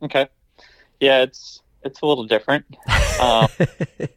[0.01, 0.27] Okay.
[0.99, 2.65] Yeah, it's it's a little different.
[3.19, 3.47] Um,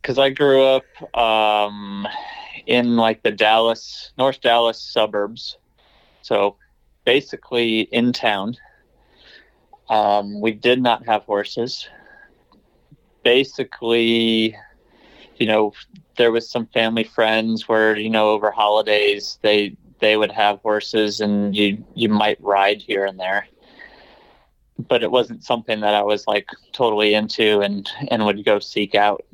[0.00, 2.06] because I grew up um,
[2.66, 5.58] in like the Dallas, North Dallas suburbs,
[6.22, 6.56] so
[7.04, 8.56] basically in town.
[9.88, 11.88] Um, we did not have horses.
[13.22, 14.56] Basically,
[15.36, 15.72] you know,
[16.16, 21.20] there was some family friends where you know over holidays they they would have horses
[21.20, 23.46] and you you might ride here and there
[24.88, 28.94] but it wasn't something that I was like totally into and and would go seek
[28.94, 29.24] out.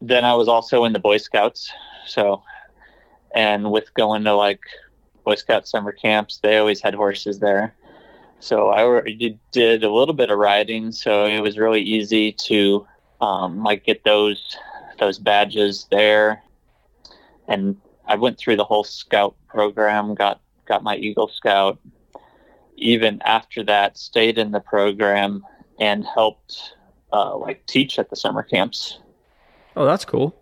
[0.00, 1.72] Then I was also in the Boy Scouts,
[2.06, 2.42] so
[3.34, 4.60] and with going to like
[5.24, 7.74] Boy Scout summer camps, they always had horses there.
[8.40, 12.86] So I already did a little bit of riding, so it was really easy to
[13.20, 14.56] um, like get those
[14.98, 16.42] those badges there.
[17.48, 21.78] And I went through the whole scout program, got got my Eagle Scout,
[22.76, 25.44] even after that stayed in the program
[25.78, 26.74] and helped
[27.12, 28.98] uh, like teach at the summer camps
[29.76, 30.34] Oh, that's cool.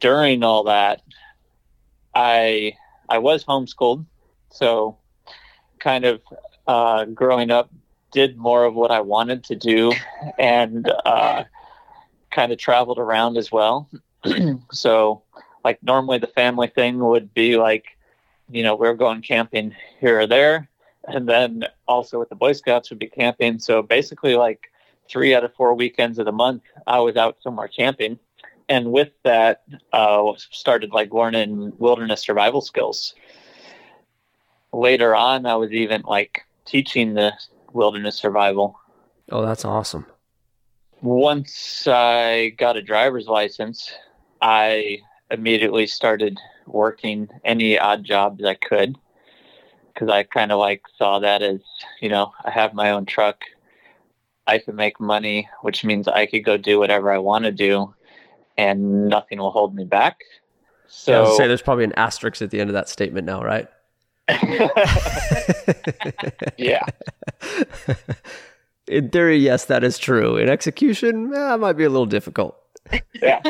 [0.00, 1.02] during all that
[2.14, 2.72] i
[3.08, 4.04] i was homeschooled
[4.50, 4.96] so
[5.78, 6.20] kind of
[6.66, 7.70] uh, growing up
[8.12, 9.92] did more of what i wanted to do
[10.38, 11.44] and uh,
[12.36, 13.88] kind of traveled around as well.
[14.72, 15.22] So
[15.64, 17.86] like normally the family thing would be like
[18.50, 20.68] you know we're going camping here or there
[21.08, 23.58] and then also with the boy scouts would be camping.
[23.58, 24.70] So basically like
[25.08, 28.18] three out of four weekends of the month i was out somewhere camping
[28.68, 33.14] and with that uh, started like learning wilderness survival skills.
[34.72, 37.32] Later on i was even like teaching the
[37.72, 38.78] wilderness survival.
[39.30, 40.06] Oh, that's awesome.
[41.02, 43.92] once i got a driver's license
[44.40, 44.98] i
[45.30, 48.96] immediately started working any odd jobs i could
[49.92, 51.60] because i kind of like saw that as
[52.00, 53.44] you know i have my own truck.
[54.46, 57.94] I can make money which means i could go do whatever i want to do
[58.58, 60.20] and nothing will hold me back
[60.88, 63.42] So I was say there's probably an asterisk at the end of that statement now,
[63.42, 63.68] right?
[66.58, 66.84] yeah
[68.88, 70.36] In theory, yes, that is true.
[70.36, 72.56] In execution, eh, it might be a little difficult.
[73.20, 73.42] yeah.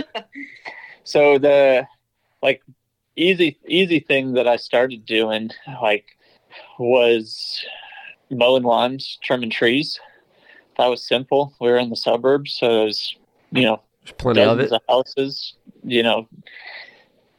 [1.05, 1.87] So the
[2.43, 2.63] like
[3.17, 5.51] easy easy thing that I started doing
[5.83, 6.17] like
[6.79, 7.65] was
[8.31, 10.01] mowing lawns, trimming trees.
[10.79, 11.53] That was simple.
[11.61, 13.17] We were in the suburbs, so it was
[13.53, 14.73] you know There's plenty of it.
[14.73, 15.55] of houses.
[15.83, 16.29] You know,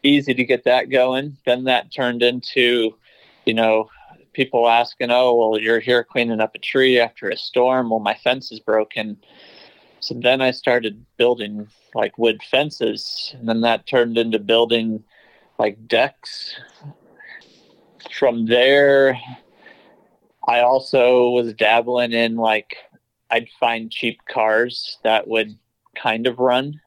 [0.04, 1.38] easy to get that going.
[1.46, 2.98] Then that turned into
[3.46, 3.90] you know
[4.34, 7.90] people asking, "Oh, well, you're here cleaning up a tree after a storm.
[7.90, 9.18] Well, my fence is broken."
[10.02, 15.04] So then I started building like wood fences, and then that turned into building
[15.58, 16.56] like decks.
[18.12, 19.18] From there,
[20.48, 22.76] I also was dabbling in like
[23.30, 25.58] I'd find cheap cars that would
[26.02, 26.80] kind of run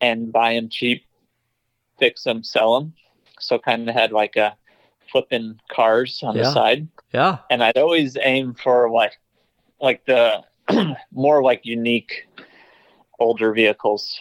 [0.00, 1.04] and buy them cheap,
[1.98, 2.94] fix them, sell them.
[3.40, 4.56] So kind of had like a
[5.10, 6.42] flipping cars on Yeah.
[6.42, 7.38] the side Yeah.
[7.50, 9.12] and I'd always aim for like
[9.80, 10.44] like the
[11.12, 12.28] more like unique
[13.18, 14.20] older vehicles.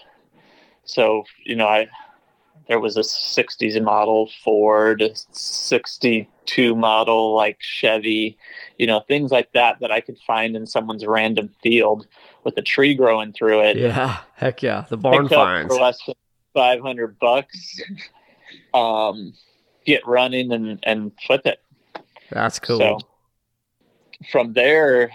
[0.85, 1.87] So you know, I
[2.71, 8.37] there was a '60s model Ford, a '62 model like Chevy,
[8.77, 12.07] you know, things like that that I could find in someone's random field
[12.45, 13.75] with a tree growing through it.
[13.75, 15.75] Yeah, heck yeah, the barn finds.
[15.75, 16.15] for less than
[16.53, 17.81] five hundred bucks.
[18.73, 19.33] Um,
[19.85, 21.59] get running and and flip it.
[22.29, 22.79] That's cool.
[22.79, 22.99] So
[24.31, 25.11] from there,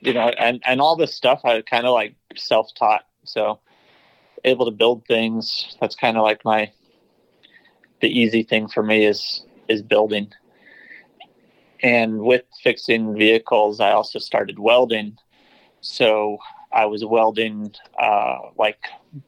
[0.00, 3.04] you know, and and all this stuff I kind of like self taught.
[3.24, 3.58] So
[4.44, 5.76] able to build things.
[5.80, 6.70] That's kind of like my
[8.00, 10.32] the easy thing for me is is building.
[11.82, 15.16] And with fixing vehicles, I also started welding.
[15.80, 16.38] So
[16.72, 18.78] I was welding uh, like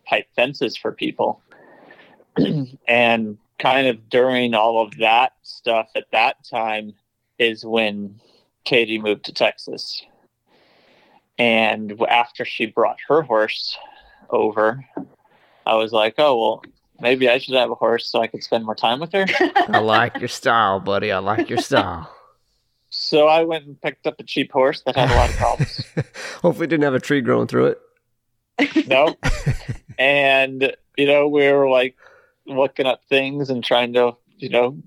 [0.05, 1.43] pipe fences for people.
[2.89, 6.93] and kind of during all of that stuff at that time
[7.39, 8.21] is when
[8.65, 10.03] Caitie moved to Texas.
[11.39, 13.77] And after she brought her horse
[14.31, 14.85] over,
[15.65, 16.63] I was like, oh, well,
[17.03, 19.27] maybe I should have a horse so I could spend more time with her.
[19.69, 21.13] I like your style, buddy.
[21.13, 22.11] I like your style.
[22.89, 25.85] so I went and picked up a cheap horse that had a lot of problems.
[26.41, 27.75] Hopefully, it didn't have a tree growing through
[28.59, 28.89] it.
[28.89, 29.15] no.
[29.99, 31.97] And, you know, we were like
[32.47, 34.79] looking up things and trying to, you know,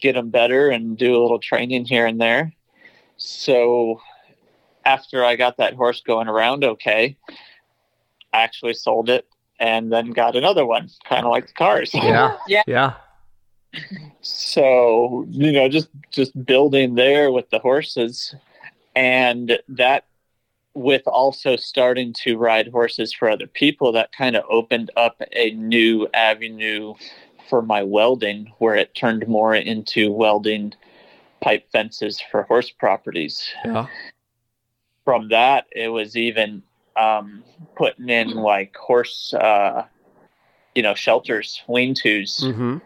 [0.00, 2.54] get them better and do a little training here and there.
[3.16, 4.00] So
[4.86, 7.18] after I got that horse going around okay,
[8.32, 9.28] I actually sold it
[9.58, 11.90] and then got another one, kind of like the cars.
[11.94, 12.62] Yeah, Yeah.
[12.66, 12.92] yeah.
[14.20, 18.34] so you know just just building there with the horses
[18.96, 20.04] and that
[20.74, 25.50] with also starting to ride horses for other people that kind of opened up a
[25.52, 26.94] new avenue
[27.48, 30.72] for my welding where it turned more into welding
[31.40, 33.86] pipe fences for horse properties Yeah.
[35.04, 36.62] from that it was even
[36.98, 37.44] um,
[37.76, 39.84] putting in like horse uh,
[40.74, 42.78] you know shelters lean-tos Mm-hmm.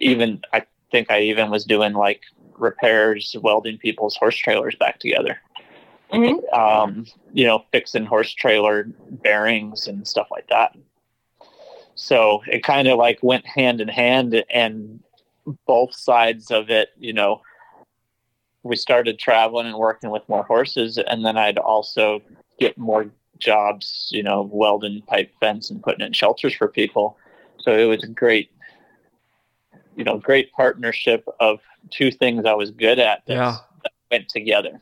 [0.00, 2.22] even I think I even was doing like
[2.56, 5.40] repairs, welding people's horse trailers back together.
[6.12, 6.52] Mhm.
[6.54, 10.74] Um, you know, fixing horse trailer bearings and stuff like that.
[11.94, 15.00] So it kind of like went hand in hand, and
[15.66, 17.42] both sides of it, you know,
[18.62, 22.22] we started traveling and working with more horses, and then I'd also
[22.58, 27.16] get more jobs, you know, welding pipe fence and putting in shelters for people.
[27.58, 28.50] So it was a great
[29.96, 31.58] you know, great partnership of
[31.90, 33.56] two things I was good at that, Yeah.
[33.82, 34.80] that went together.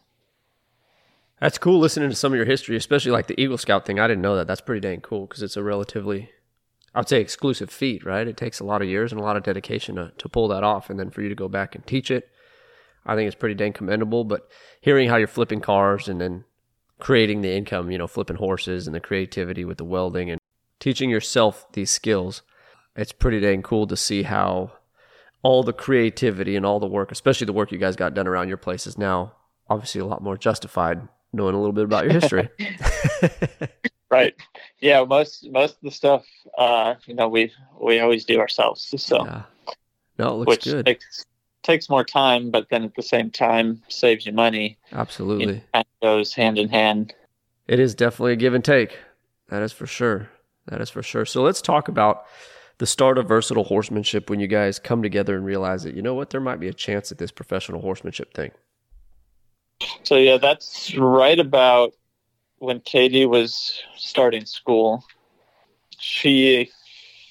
[1.40, 3.98] That's cool listening to some of your history, especially like the Eagle Scout thing.
[3.98, 4.46] I didn't know that.
[4.46, 6.30] That's pretty dang cool because it's a relatively,
[6.94, 8.28] I would say, exclusive feat, right?
[8.28, 10.62] It takes a lot of years and a lot of dedication to, to pull that
[10.62, 10.90] off.
[10.90, 12.28] And then for you to go back and teach it,
[13.06, 14.24] I think it's pretty dang commendable.
[14.24, 14.46] But
[14.82, 16.44] hearing how you're flipping cars and then
[16.98, 20.40] creating the income, you know, flipping horses and the creativity with the welding and
[20.80, 22.42] teaching yourself these skills,
[22.94, 24.72] it's pretty dang cool to see how
[25.42, 28.48] all the creativity and all the work, especially the work you guys got done around
[28.48, 29.32] your place, is now
[29.68, 32.48] obviously a lot more justified knowing a little bit about your history.
[34.10, 34.34] Right.
[34.80, 35.04] Yeah.
[35.04, 36.24] Most, most of the stuff,
[36.56, 38.94] uh, you know, we, we always do ourselves.
[38.96, 39.42] So, yeah.
[40.18, 40.86] No, it looks which good.
[40.86, 41.26] takes,
[41.66, 44.78] takes more time, but then at the same time saves you money.
[44.92, 45.56] Absolutely.
[45.56, 47.12] It kind of goes hand in hand.
[47.66, 48.98] It is definitely a give and take.
[49.48, 50.30] That is for sure.
[50.66, 51.26] That is for sure.
[51.26, 52.24] So let's talk about
[52.78, 56.14] the start of versatile horsemanship when you guys come together and realize that, you know
[56.14, 58.52] what, there might be a chance at this professional horsemanship thing.
[60.04, 61.92] So yeah, that's right about
[62.58, 65.04] when Caitie was starting school.
[65.98, 66.70] She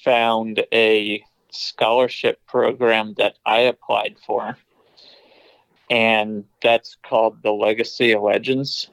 [0.04, 1.22] found a
[1.56, 4.56] scholarship program that I applied for,
[5.90, 8.90] and that's called the Legacy of Legends.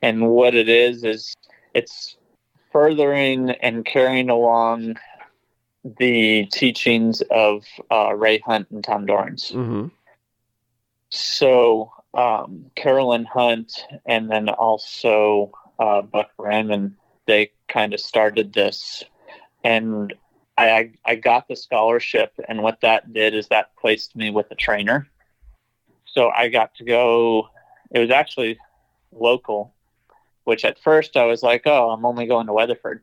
[0.00, 1.34] And what it is is
[1.74, 2.16] it's
[2.72, 4.96] furthering and carrying along
[5.98, 9.50] the teachings of uh, Ray Hunt and Tom Dorrance.
[9.50, 9.88] Mm-hmm.
[11.10, 16.92] So um, Carolyn Hunt and then also uh, Buck Brannaman,
[17.26, 19.04] they kind of started this,
[19.62, 20.12] and
[20.58, 24.54] I, I got the scholarship, and what that did is that placed me with a
[24.54, 25.08] trainer.
[26.06, 27.48] So I got to go.
[27.90, 28.58] It was actually
[29.12, 29.72] local,
[30.44, 33.02] which at first I was like, oh, I'm only going to Weatherford,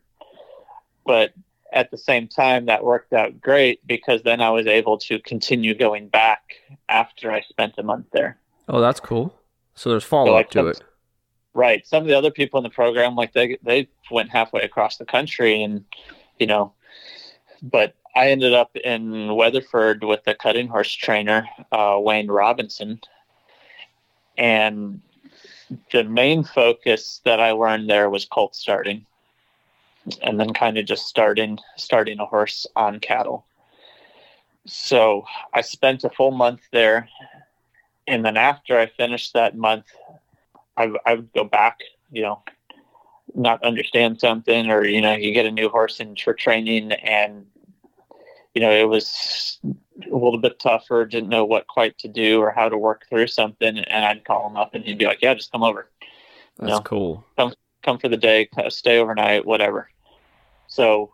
[1.06, 1.34] but
[1.72, 5.76] at the same time that worked out great because then I was able to continue
[5.76, 6.56] going back
[6.90, 8.38] after I spent a month there.
[8.70, 9.34] Oh, that's cool.
[9.76, 10.84] So there's follow like up to it.
[11.54, 11.86] Right.
[11.86, 15.06] Some of the other people in the program, like they they went halfway across the
[15.06, 15.86] country, and
[16.40, 16.74] you know,
[17.72, 23.02] but I ended up in Weatherford with a cutting horse trainer, uh, Wayne Robinson,
[24.38, 25.02] and
[25.92, 29.06] the main focus that I learned there was colt starting,
[30.22, 33.46] and then kind of just starting starting a horse on cattle.
[34.66, 37.10] So I spent a full month there,
[38.08, 39.86] and then after I finished that month,
[40.78, 41.80] I, I would go back.
[42.12, 42.44] You know,
[43.34, 47.46] not understand something, or you know, you get a new horse in for training, and
[48.56, 52.52] you know, it was a little bit tougher, didn't know what quite to do or
[52.52, 53.78] how to work through something.
[53.78, 55.90] And I'd call him up and he'd be like, yeah, just come over.
[56.58, 57.26] That's you know, cool.
[57.38, 57.54] Come,
[57.84, 59.90] come for the day, stay overnight, whatever.
[60.68, 61.12] So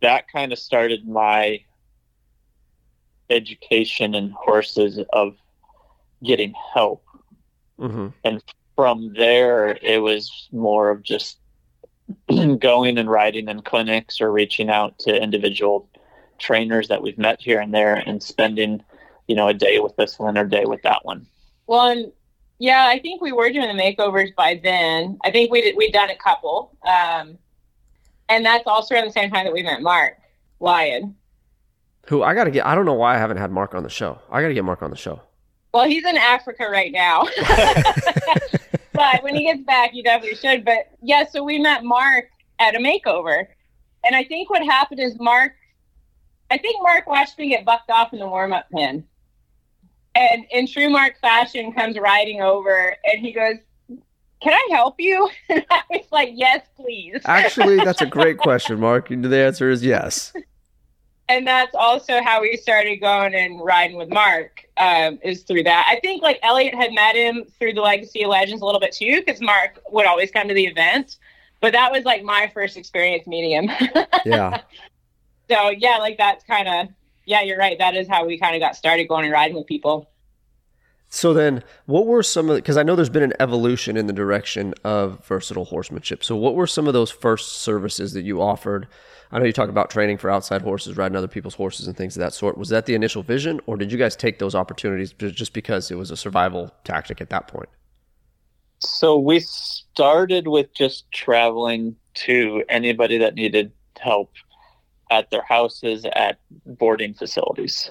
[0.00, 1.62] that kind of started my
[3.28, 5.36] education in horses of
[6.22, 7.04] getting help.
[7.78, 8.08] Mm-hmm.
[8.24, 8.42] And
[8.76, 11.38] from there, it was more of just
[12.58, 15.88] going and riding in clinics or reaching out to individual
[16.38, 18.82] trainers that we've met here and there and spending,
[19.26, 21.26] you know, a day with this one or a day with that one.
[21.66, 22.12] Well, and
[22.58, 25.18] yeah, I think we were doing the makeovers by then.
[25.24, 26.76] I think we did, we'd done a couple.
[26.86, 27.38] Um,
[28.28, 30.18] and that's also around the same time that we met Mark
[30.60, 31.16] Lyon.
[32.06, 33.90] Who I got to get, I don't know why I haven't had Mark on the
[33.90, 34.18] show.
[34.30, 35.20] I got to get Mark on the show.
[35.72, 37.24] Well, he's in Africa right now.
[38.92, 40.64] but when he gets back, you definitely should.
[40.64, 42.28] But yeah, so we met Mark
[42.60, 43.46] at a makeover.
[44.04, 45.52] And I think what happened is Mark
[46.54, 49.02] I think Mark watched me get bucked off in the warm up pen.
[50.14, 53.56] And in true Mark fashion, comes riding over and he goes,
[54.40, 55.28] Can I help you?
[55.48, 57.22] And I was like, Yes, please.
[57.24, 59.08] Actually, that's a great question, Mark.
[59.08, 60.32] The answer is yes.
[61.28, 65.88] And that's also how we started going and riding with Mark, um, is through that.
[65.90, 68.92] I think like Elliot had met him through the Legacy of Legends a little bit
[68.92, 71.16] too, because Mark would always come to the event.
[71.60, 74.04] But that was like my first experience meeting him.
[74.24, 74.60] yeah
[75.50, 76.88] so yeah, like that's kind of
[77.26, 77.78] yeah, you're right.
[77.78, 80.10] That is how we kind of got started going and riding with people.
[81.08, 84.12] So then, what were some of because I know there's been an evolution in the
[84.12, 86.24] direction of versatile horsemanship.
[86.24, 88.88] So what were some of those first services that you offered?
[89.30, 92.16] I know you talk about training for outside horses, riding other people's horses, and things
[92.16, 92.58] of that sort.
[92.58, 95.96] Was that the initial vision, or did you guys take those opportunities just because it
[95.96, 97.68] was a survival tactic at that point?
[98.80, 104.32] So we started with just traveling to anybody that needed help
[105.10, 107.90] at their houses at boarding facilities.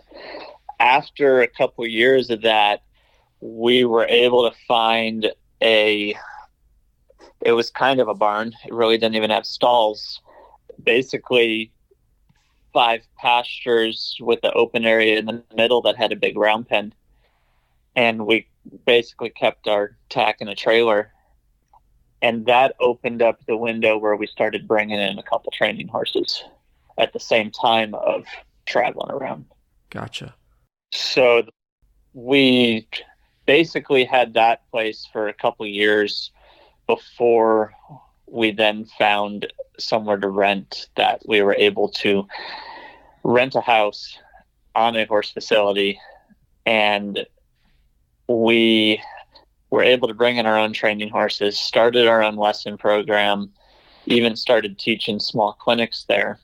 [0.79, 2.83] After a couple years of that,
[3.39, 6.15] we were able to find a
[7.45, 8.53] it was kind of a barn.
[8.65, 10.21] It really didn't even have stalls.
[10.81, 11.71] Basically
[12.73, 16.93] five pastures with the open area in the middle that had a big round pen.
[17.95, 18.47] And we
[18.85, 21.11] basically kept our tack in a trailer.
[22.21, 26.43] And that opened up the window where we started bringing in a couple training horses
[26.97, 28.25] at the same time of
[28.65, 29.45] traveling around.
[29.89, 30.33] Gotcha.
[30.91, 31.43] So
[32.13, 32.87] we
[33.45, 36.31] basically had that place for a couple years
[36.87, 37.73] before
[38.27, 42.27] we then found somewhere to rent that we were able to
[43.23, 44.17] rent a house
[44.75, 45.99] on a horse facility
[46.65, 47.25] and
[48.27, 49.01] we
[49.69, 53.51] were able to bring in our own training horses started our own lesson program
[54.05, 56.39] even started teaching small clinics there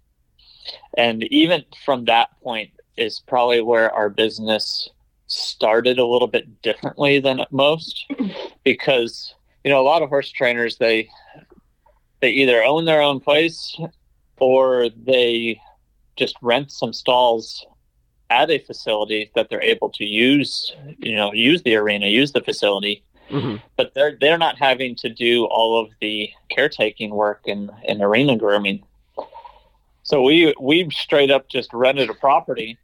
[0.97, 4.89] and even from that point is probably where our business
[5.27, 8.05] started a little bit differently than most
[8.63, 11.07] because you know a lot of horse trainers they
[12.19, 13.79] they either own their own place
[14.39, 15.59] or they
[16.15, 17.65] just rent some stalls
[18.29, 22.41] at a facility that they're able to use you know use the arena use the
[22.41, 23.57] facility mm-hmm.
[23.77, 28.35] but they're they're not having to do all of the caretaking work and, and arena
[28.35, 28.83] grooming
[30.09, 32.79] so we we straight up just rented a property,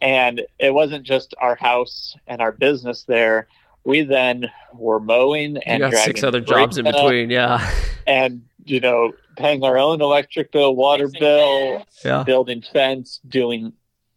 [0.00, 3.46] and it wasn't just our house and our business there.
[3.84, 7.70] We then were mowing and you got six other jobs in between, yeah.
[8.08, 12.24] And you know, paying our own electric bill, water bill, yeah.
[12.24, 13.72] building fence, doing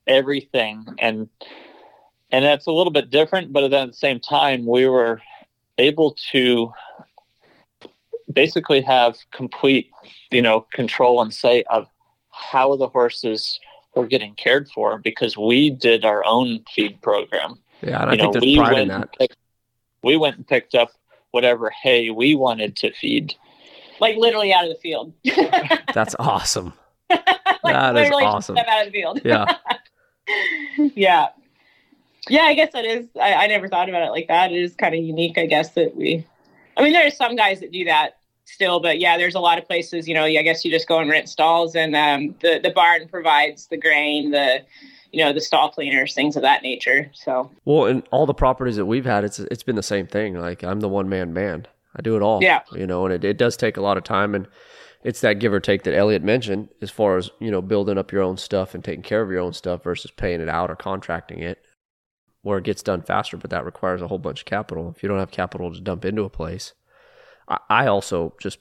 [0.08, 1.30] everything, and
[2.32, 3.54] and that's a little bit different.
[3.54, 5.22] But then at the same time, we were
[5.78, 6.74] able to
[8.34, 9.92] basically have complete,
[10.32, 11.88] you know, control and say of
[12.38, 13.60] how the horses
[13.96, 17.60] were getting cared for because we did our own feed program.
[17.82, 19.18] Yeah, and I you think know, there's pride in that.
[19.18, 19.38] Picked,
[20.04, 20.92] we went and picked up
[21.32, 23.36] whatever hay we wanted to feed.
[24.00, 25.14] Like literally out of the field.
[25.94, 26.74] That's awesome.
[27.10, 27.26] like
[27.64, 28.58] that is awesome.
[28.58, 29.22] Out of the field.
[29.24, 29.46] Yeah.
[30.96, 31.28] yeah.
[32.30, 33.08] Yeah, I guess that is.
[33.20, 34.52] I, I never thought about it like that.
[34.52, 36.26] It is kind of unique, I guess, that we.
[36.76, 38.17] I mean, there are some guys that do that
[38.48, 40.08] still, but yeah, there's a lot of places.
[40.08, 43.08] You know, I guess you just go and rent stalls, and um, the the barn
[43.08, 44.64] provides the grain, the
[45.12, 47.10] you know, the stall cleaners, things of that nature.
[47.14, 50.36] So, well, and all the properties that we've had, it's it's been the same thing.
[50.40, 51.68] Like I'm the one man band.
[51.96, 52.44] I do it all.
[52.44, 52.62] Yeah.
[52.74, 54.48] You know, and it, it does take a lot of time and
[55.04, 58.12] it's that give or take that Elliot mentioned as far as, you know, building up
[58.12, 60.76] your own stuff and taking care of your own stuff versus paying it out or
[60.76, 61.60] contracting it
[62.42, 64.94] where it gets done faster, but that requires a whole bunch of capital.
[64.96, 66.74] If you don't have capital to dump into a place,
[67.48, 68.60] I, also just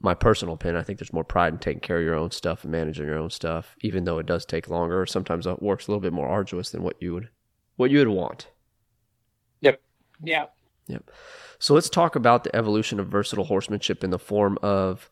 [0.00, 2.62] my personal opinion, I think there's more pride in taking care of your own stuff
[2.62, 5.04] and managing your own stuff, even though it does take longer.
[5.04, 7.28] Sometimes it works a little bit more arduous than what you would
[7.76, 8.48] what you would want.
[9.60, 9.80] Yep.
[10.22, 10.46] Yeah.
[10.86, 11.10] Yep.
[11.58, 15.10] So let's talk about the evolution of versatile horsemanship in the form of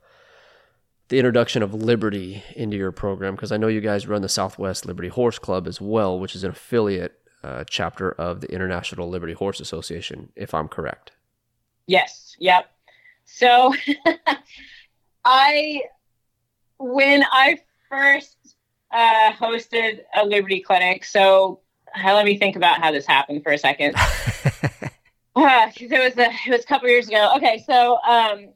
[1.09, 4.85] the introduction of Liberty into your program, because I know you guys run the Southwest
[4.85, 9.33] Liberty Horse Club as well, which is an affiliate uh, chapter of the International Liberty
[9.33, 11.13] Horse Association, if I'm correct.
[11.87, 12.37] Yes.
[12.39, 12.71] Yep.
[13.31, 13.75] So
[15.25, 15.83] I,
[16.79, 17.59] when I
[17.89, 18.37] first
[18.91, 21.61] uh, hosted a Liberty clinic, so
[22.03, 23.95] let me think about how this happened for a second.
[25.37, 27.33] Uh, it was a it was a couple years ago.
[27.37, 28.49] Okay, so um,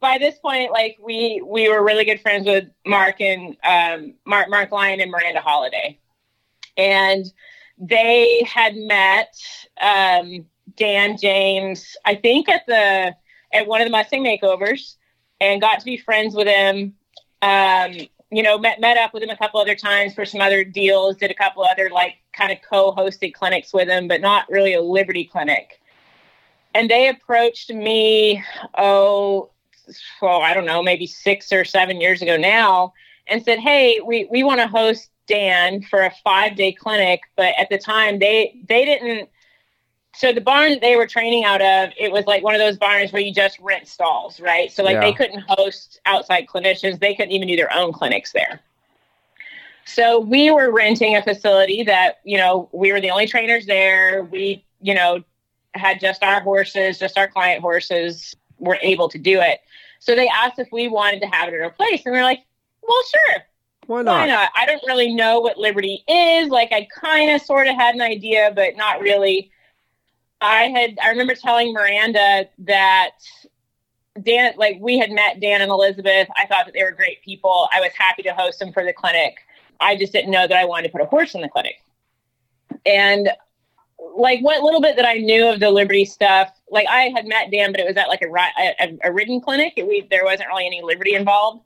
[0.00, 4.50] by this point, like we we were really good friends with Mark and um, Mark
[4.50, 5.96] Mark Lyon and Miranda Holiday,
[6.76, 7.24] and
[7.78, 9.32] they had met
[9.80, 10.44] um,
[10.76, 13.14] Dan James, I think at the
[13.54, 14.96] at one of the Mustang makeovers,
[15.40, 16.94] and got to be friends with him.
[17.40, 17.92] Um,
[18.30, 21.16] you know, met met up with him a couple other times for some other deals.
[21.16, 24.82] Did a couple other like kind of co-hosted clinics with him, but not really a
[24.82, 25.80] Liberty clinic
[26.74, 28.42] and they approached me
[28.76, 29.50] oh
[30.20, 32.92] well i don't know maybe six or seven years ago now
[33.28, 37.54] and said hey we, we want to host dan for a five day clinic but
[37.58, 39.28] at the time they they didn't
[40.16, 42.76] so the barn that they were training out of it was like one of those
[42.76, 45.00] barns where you just rent stalls right so like Yeah.
[45.00, 48.60] they couldn't host outside clinicians they couldn't even do their own clinics there
[49.86, 54.24] so we were renting a facility that you know we were the only trainers there
[54.24, 55.22] we you know
[55.74, 59.60] had just our horses, just our client horses were able to do it.
[59.98, 62.02] So they asked if we wanted to have it at our place.
[62.04, 62.44] And we are like,
[62.82, 63.42] well, sure.
[63.86, 64.28] Why Why not?
[64.28, 64.50] not?
[64.54, 66.48] I don't really know what Liberty is.
[66.48, 69.50] Like I kind of sort of had an idea, but not really.
[70.40, 73.12] I had I remember telling Miranda that
[74.22, 76.28] Dan like we had met Dan and Elizabeth.
[76.36, 77.68] I thought that they were great people.
[77.72, 79.36] I was happy to host them for the clinic.
[79.80, 81.76] I just didn't know that I wanted to put a horse in the clinic.
[82.86, 83.28] And
[84.16, 87.50] like what little bit that I knew of the Liberty stuff, like I had met
[87.50, 88.30] Dan, but it was at like a
[88.80, 89.74] a, a ridden clinic.
[89.76, 91.64] It, we there wasn't really any Liberty involved.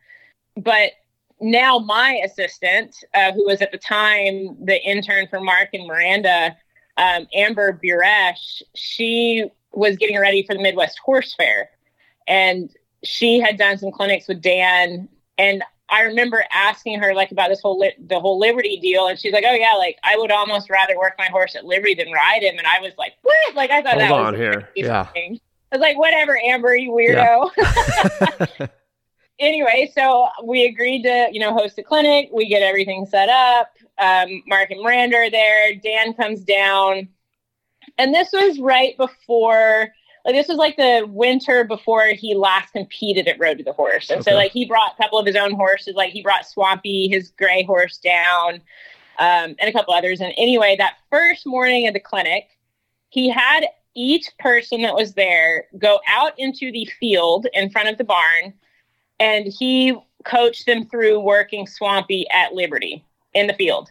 [0.56, 0.92] But
[1.40, 6.56] now my assistant, uh, who was at the time the intern for Mark and Miranda,
[6.99, 11.70] um, Amber Buresh, she was getting ready for the Midwest Horse Fair,
[12.26, 12.70] and
[13.05, 15.09] she had done some clinics with Dan.
[15.38, 19.18] And I remember asking her like about this whole li- the whole Liberty deal, and
[19.18, 22.12] she's like, "Oh yeah, like I would almost rather work my horse at Liberty than
[22.12, 24.68] ride him." And I was like, "What?" Like I thought Hold that on was here.
[24.74, 25.05] Yeah.
[25.07, 25.40] thing.
[25.72, 27.51] I was like, "Whatever, Amber, you weirdo."
[29.39, 32.30] anyway, so we agreed to, you know, host a clinic.
[32.32, 33.72] We get everything set up.
[33.99, 35.74] Um, Mark and Miranda are there.
[35.74, 37.09] Dan comes down.
[37.99, 39.93] And this was right before,
[40.24, 44.11] like, this was like the winter before he last competed at Road to the Horse.
[44.11, 44.30] And Okay.
[44.30, 45.95] so, like, he brought a couple of his own horses.
[45.95, 48.55] Like, he brought Swampy, his gray horse, down,
[49.18, 50.20] um, and a couple others.
[50.20, 52.49] And anyway, that first morning of the clinic,
[53.09, 57.99] he had each person that was there go out into the field in front of
[57.99, 58.53] the barn
[59.20, 63.04] and he coached them through working Swampy at Liberty
[63.34, 63.90] in the field.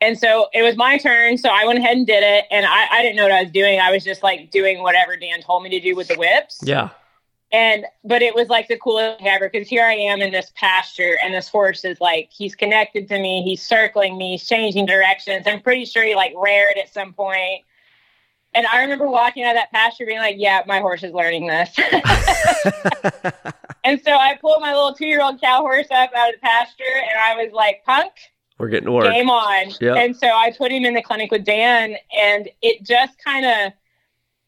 [0.00, 1.38] And so it was my turn.
[1.38, 2.44] So I went ahead and did it.
[2.50, 3.80] And I, I didn't know what I was doing.
[3.80, 6.60] I was just like doing whatever Dan told me to do with the whips.
[6.62, 6.90] yeah.
[7.52, 10.52] And, but it was like the coolest thing ever because here I am in this
[10.56, 13.42] pasture and this horse is like, he's connected to me.
[13.42, 14.32] He's circling me.
[14.32, 15.46] He's changing directions.
[15.46, 17.62] I'm pretty sure he like reared at some point.
[18.56, 21.46] And I remember walking out of that pasture being like, yeah, my horse is learning
[21.46, 21.76] this.
[23.86, 26.40] And so I pulled my little two year old cow horse up out of the
[26.42, 28.12] pasture and I was like, punk,
[28.58, 29.04] We're getting work.
[29.12, 29.70] game on.
[29.80, 29.96] Yep.
[29.96, 33.72] And so I put him in the clinic with Dan and it just kind of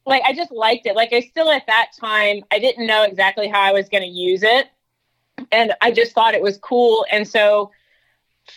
[0.07, 0.97] like I just liked it.
[0.97, 4.09] Like I still at that time I didn't know exactly how I was going to
[4.09, 4.67] use it.
[5.53, 7.07] And I just thought it was cool.
[7.13, 7.71] And so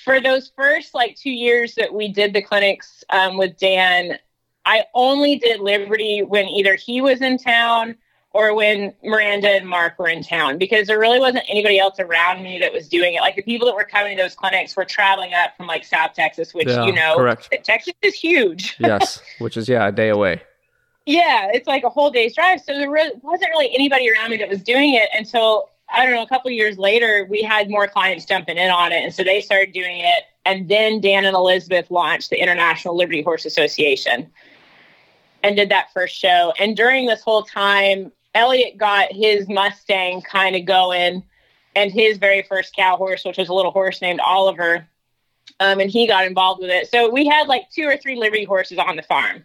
[0.03, 4.17] for those first like two years that we did the clinics um, with Dan,
[4.65, 7.95] I only did Liberty when either he was in town
[8.33, 12.43] or when Miranda and Mark were in town because there really wasn't anybody else around
[12.43, 13.21] me that was doing it.
[13.21, 16.13] Like the people that were coming to those clinics were traveling up from like South
[16.13, 17.53] Texas, which Yeah, you know, correct.
[17.63, 18.77] Texas is huge.
[18.79, 20.41] yes, which is yeah, a day away.
[21.05, 22.61] Yeah, it's like a whole day's drive.
[22.61, 26.15] So there really, wasn't really anybody around me that was doing it until I don't
[26.15, 29.13] know, a couple of years later, we had more clients jumping in on it, and
[29.13, 30.23] so they started doing it.
[30.45, 34.31] And then Dan and Elizabeth launched the International Liberty Horse Association
[35.43, 36.53] and did that first show.
[36.59, 41.23] And during this whole time, Elliot got his Mustang kind of going
[41.75, 44.87] and his very first cow horse, which was a little horse named Oliver.
[45.59, 46.89] Um, and he got involved with it.
[46.89, 49.43] So we had like two or three Liberty horses on the farm.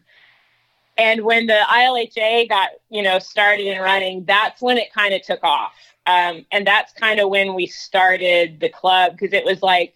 [0.99, 5.23] And when the ILHA got, you know, started and running, that's when it kind of
[5.23, 5.75] took off.
[6.07, 9.95] Um, and that's kind of when we started the club because it was like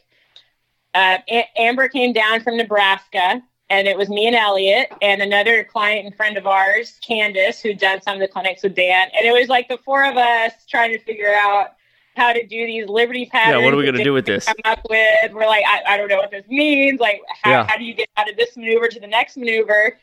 [0.94, 1.18] uh,
[1.56, 6.14] Amber came down from Nebraska and it was me and Elliot and another client and
[6.14, 9.08] friend of ours, Candace, who'd done some of the clinics with Dan.
[9.16, 11.74] And it was like the four of us trying to figure out
[12.16, 13.60] how to do these liberty patterns.
[13.60, 14.44] Yeah, what are we going to do with this?
[14.46, 16.98] Come up with, we're like, I, I don't know what this means.
[16.98, 17.66] Like, how, Yeah.
[17.66, 19.96] how do you get out of this maneuver to the next maneuver?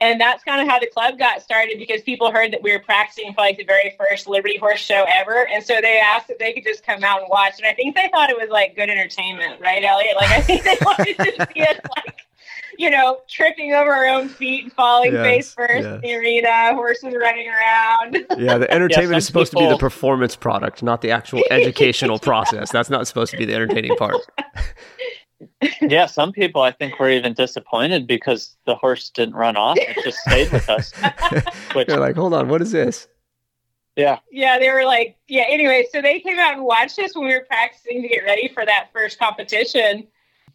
[0.00, 2.78] And that's kind of how the club got started because people heard that we were
[2.78, 5.48] practicing for like the very first Liberty Horse show ever.
[5.48, 7.54] And so they asked if they could just come out and watch.
[7.58, 10.14] And I think they thought it was like good entertainment, right, Elliot?
[10.14, 12.27] Like, I think they wanted to see us like,
[12.78, 15.94] you know, tripping over our own feet and falling Yes, face first yes.
[15.96, 18.24] in the arena, horses running around.
[18.38, 22.18] Yeah, the entertainment some is supposed to be the performance product, not the actual educational
[22.20, 22.70] process.
[22.70, 24.14] That's not supposed to be the entertaining part.
[25.82, 29.98] yeah, some people I think were even disappointed because the horse didn't run off; it
[30.04, 30.92] just stayed with us.
[31.74, 33.08] Which, You're like, hold on, what is this?
[33.96, 35.46] yeah, yeah, they were like, yeah.
[35.48, 38.46] Anyway, so they came out and watched us when we were practicing to get ready
[38.46, 40.06] for that first competition.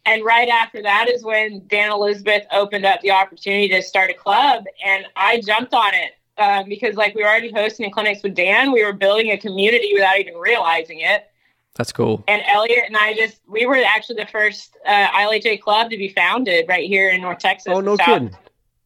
[0.06, 4.14] And right after that is when Dan Elizabeth opened up the opportunity to start a
[4.14, 8.34] club, and I jumped on it um, because, like, we were already hosting clinics with
[8.34, 8.72] Dan.
[8.72, 11.30] We were building a community without even realizing it.
[11.74, 12.22] That's cool.
[12.28, 16.08] And Elliot and I just, we were actually the first uh, ILHA club to be
[16.08, 17.72] founded right here in North Texas.
[17.74, 18.36] Oh, no South- kidding.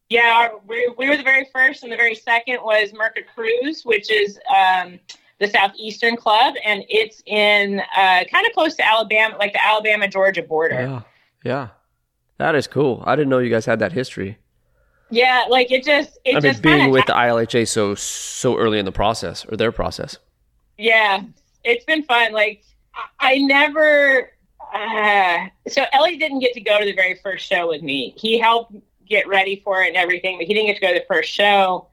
[0.09, 3.83] Yeah, our, we, we were the very first, and the very second was Merca Cruz,
[3.83, 4.99] which is um,
[5.39, 10.07] the Southeastern Club, and it's in uh, kind of close to Alabama, like the Alabama
[10.07, 11.03] Georgia border.
[11.43, 11.69] Yeah.
[12.37, 13.03] That is cool.
[13.05, 14.37] I didn't know you guys had that history.
[15.09, 18.57] Yeah, like it just, it I mean, just being kinda with the ILHA so so
[18.57, 20.17] early in the process or their process.
[20.77, 21.21] Yeah,
[21.63, 22.31] it's been fun.
[22.31, 22.63] Like
[22.95, 24.31] I I never.
[24.73, 28.13] Uh, so Ellie didn't get to go to the very first show with me.
[28.17, 28.75] He helped
[29.07, 31.31] get ready for it and everything, but he didn't get to go to the first
[31.31, 31.87] show.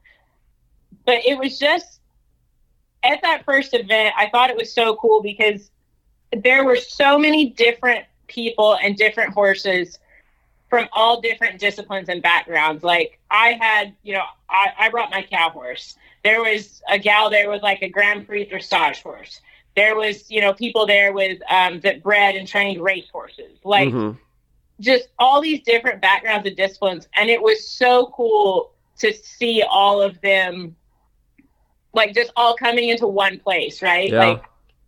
[1.05, 1.99] But it was just
[3.03, 5.71] at that first event, I thought it was so cool because
[6.43, 9.99] there were so many different people and different horses
[10.69, 12.83] from all different disciplines and backgrounds.
[12.83, 15.95] Like I had, you know, I, I brought my cow horse
[16.27, 19.39] there was a gal there with like a Grand Prix dressage horse.
[19.77, 23.59] There was, you know, people there with um, that bred and trained race horses.
[23.63, 24.17] Like Mhm.
[24.81, 30.01] just all these different backgrounds and disciplines, and it was so cool to see all
[30.01, 30.75] of them,
[31.93, 34.11] like just all coming into one place, right?
[34.11, 34.19] Yeah.
[34.19, 34.43] Like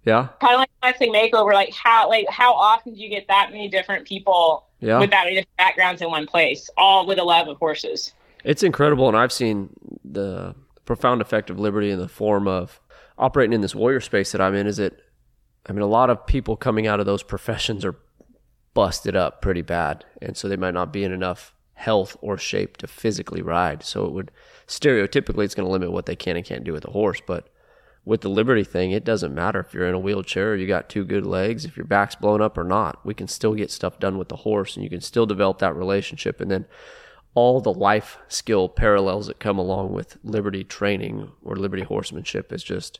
[0.09, 1.53] Yeah, kind of like Wrestling Makeover.
[1.53, 4.99] Like how, like how often do you get that many different people yeah.
[4.99, 8.13] with that many different backgrounds in one place, all with a love of horses?
[8.43, 9.69] It's incredible, and I've seen
[10.03, 10.55] the
[10.85, 12.81] profound effect of liberty in the form of
[13.17, 14.65] operating in this warrior space that I'm in.
[14.65, 14.93] Is that,
[15.67, 17.95] I mean, a lot of people coming out of those professions are
[18.73, 22.77] busted up pretty bad, and so they might not be in enough health or shape
[22.77, 23.83] to physically ride.
[23.83, 24.31] So it would
[24.67, 27.49] stereotypically it's going to limit what they can and can't do with a horse, but
[28.09, 30.89] with the liberty thing, it doesn't matter if you're in a wheelchair or you got
[30.89, 32.99] two good legs, if your back's blown up or not.
[33.05, 35.75] We can still get stuff done with the horse, and you can still develop that
[35.75, 36.65] relationship, and then
[37.35, 42.63] all the life skill parallels that come along with liberty training or liberty horsemanship is
[42.63, 42.99] just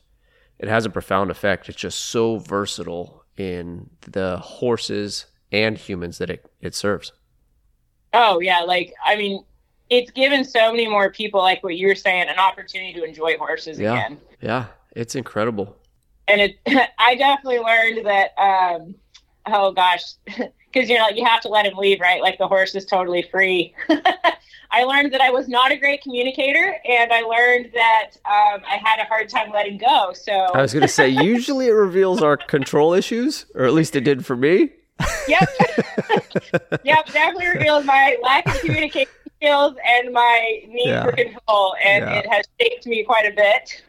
[0.60, 6.30] it has a profound effect it's just so versatile in the horses and humans that
[6.30, 7.12] it, it serves
[8.12, 9.44] Oh yeah, like I mean,
[9.90, 13.78] it's given so many more people, like what you're saying, an opportunity to enjoy horses
[13.80, 13.94] Yeah.
[13.94, 14.18] again.
[14.40, 14.66] yeah
[14.96, 15.76] it's incredible
[16.28, 16.58] And it,
[16.98, 18.30] I definitely learned that.
[18.38, 18.94] Um,
[19.46, 22.20] oh gosh, because you know, like, you have to let him leave, right?
[22.22, 23.74] Like the horse is totally free.
[24.72, 28.76] I learned that I was not a great communicator, and I learned that um, I
[28.80, 30.12] had a hard time letting go.
[30.14, 33.96] So i was going to say usually it reveals our control issues or at least
[33.96, 34.70] it did for me
[35.26, 35.48] yep,
[36.84, 39.10] yep, definitely reveals my lack of communication
[39.42, 41.04] skills and my need Yeah.
[41.04, 42.18] for control, and Yeah.
[42.18, 43.82] it has shaped me quite a bit.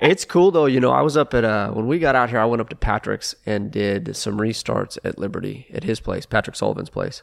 [0.00, 0.92] It's cool though, you know.
[0.92, 2.38] I was up at uh when we got out here.
[2.38, 6.56] I went up to Patrick's and did some restarts at Liberty at his place, Patrick
[6.56, 7.22] Sullivan's place,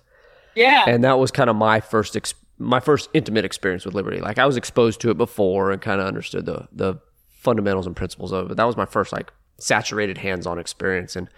[0.55, 4.19] yeah, and that was kind of my first ex- my first intimate experience with Liberty.
[4.19, 6.99] Like I was exposed to it before and kind of understood the the
[7.29, 8.47] fundamentals and principles of it.
[8.49, 11.29] But that was my first like saturated hands-on experience, and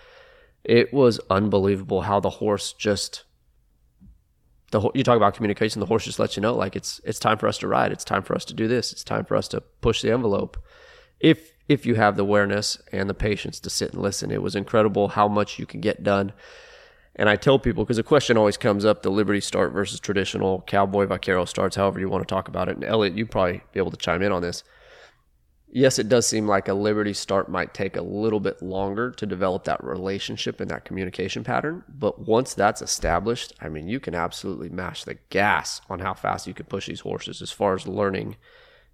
[0.65, 3.23] it was unbelievable how the horse just
[4.71, 5.79] the you talk about communication.
[5.79, 7.93] The horse just lets you know like it's it's time for us to ride.
[7.93, 8.91] It's time for us to do this.
[8.91, 10.57] It's time for us to push the envelope
[11.19, 14.31] if if you have the awareness and the patience to sit and listen.
[14.31, 16.33] It was incredible how much you can get done.
[17.15, 20.63] And I tell people because the question always comes up: the Liberty start versus traditional
[20.65, 21.75] cowboy vaquero starts.
[21.75, 22.75] However you want to talk about it.
[22.75, 24.63] And Elliot, you probably be able to chime in on this.
[25.71, 29.25] Yes, it does seem like a Liberty start might take a little bit longer to
[29.27, 31.83] develop that relationship and that communication pattern.
[31.87, 36.47] But once that's established, I mean, you can absolutely mash the gas on how fast
[36.47, 38.37] you can push these horses as far as learning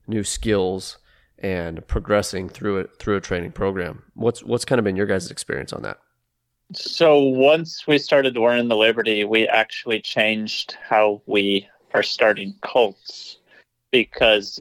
[0.06, 0.98] new skills
[1.40, 4.04] and progressing through it through a training program.
[4.14, 6.00] What's what's kind of been your guys' experience on that?
[6.74, 13.38] So once we started wearing the Liberty, we actually changed how we are starting colts
[13.92, 14.60] because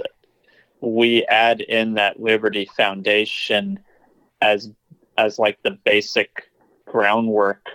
[0.81, 3.79] we add in that Liberty foundation
[4.43, 4.71] as
[5.17, 6.51] as like the basic
[6.87, 7.67] groundwork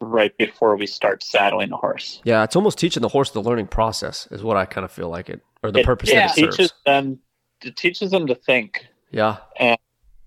[0.00, 2.20] right before we start saddling a horse.
[2.24, 5.08] Yeah, it's almost teaching the horse the learning process is what I kind of feel
[5.08, 6.74] like it or the It- purpose it that it teaches serves.
[6.84, 7.20] them
[7.64, 9.38] it teaches them to think Yeah.
[9.58, 9.78] And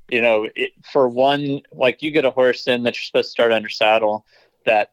[0.10, 3.32] you know, it, for one, like you get a horse in that you're supposed to
[3.32, 4.24] start under saddle
[4.66, 4.92] that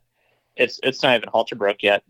[0.57, 2.03] it's it's not even halter broke yet,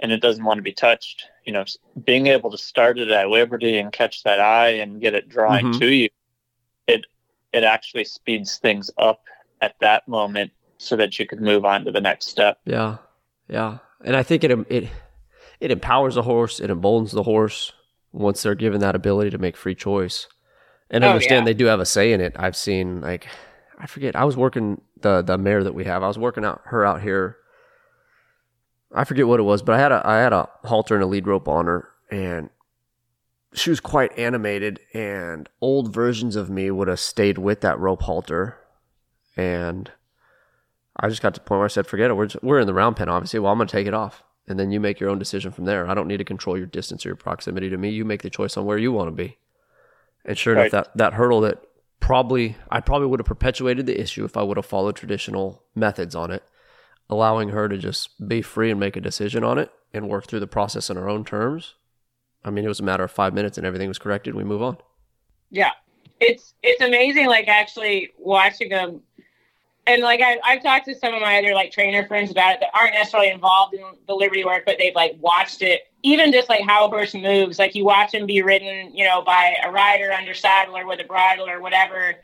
[0.00, 1.26] and it doesn't want to be touched.
[1.44, 1.64] You know,
[2.04, 5.66] being able to start it at liberty and catch that eye and get it drawing
[5.66, 5.78] Mhm.
[5.78, 6.08] to you,
[6.88, 7.06] it
[7.52, 9.22] it actually speeds things up
[9.60, 12.58] at that moment so that you could move on to the next step.
[12.64, 12.96] Yeah,
[13.48, 14.88] yeah, and I think it it
[15.60, 16.58] it empowers the horse.
[16.58, 17.72] It emboldens the horse
[18.12, 20.28] once they're given that ability to make free choice,
[20.90, 21.52] and Oh, understand yeah.
[21.52, 22.34] they do have a say in it.
[22.36, 23.26] I've seen like
[23.78, 24.14] I forget.
[24.14, 26.02] I was working the the mare that we have.
[26.02, 27.36] I was working out her out here.
[28.94, 31.06] I forget what it was, but I had a I had a halter and a
[31.06, 32.50] lead rope on her, and
[33.54, 34.80] she was quite animated.
[34.92, 38.58] And old versions of me would have stayed with that rope halter,
[39.36, 39.90] and
[40.96, 42.14] I just got to the point where I said, "Forget it.
[42.14, 43.40] We're just, we're in the round pen, obviously.
[43.40, 45.64] Well, I'm going to take it off, and then you make your own decision from
[45.64, 45.86] there.
[45.88, 47.90] I don't need to control your distance or your proximity to me.
[47.90, 49.38] You make the choice on where you want to be."
[50.24, 50.72] And sure Right.
[50.72, 51.62] enough, that that hurdle that
[52.00, 56.14] probably I probably would have perpetuated the issue if I would have followed traditional methods
[56.14, 56.42] on it,
[57.08, 60.40] allowing her to just be free and make a decision on it and work through
[60.40, 61.74] the process on her own terms.
[62.44, 64.34] I mean, it was a matter of five minutes and everything was corrected.
[64.34, 64.78] We move on.
[65.50, 65.70] Yeah,
[66.18, 67.26] it's it's amazing.
[67.26, 69.02] Like actually watching them,
[69.86, 72.60] and like I, I've talked to some of my other like trainer friends about it
[72.60, 75.82] that aren't necessarily involved in the Liberty work, but they've like watched it.
[76.04, 79.22] Even just like how a horse moves, like you watch him be ridden, you know,
[79.22, 82.14] by a rider under saddle or with a bridle or whatever,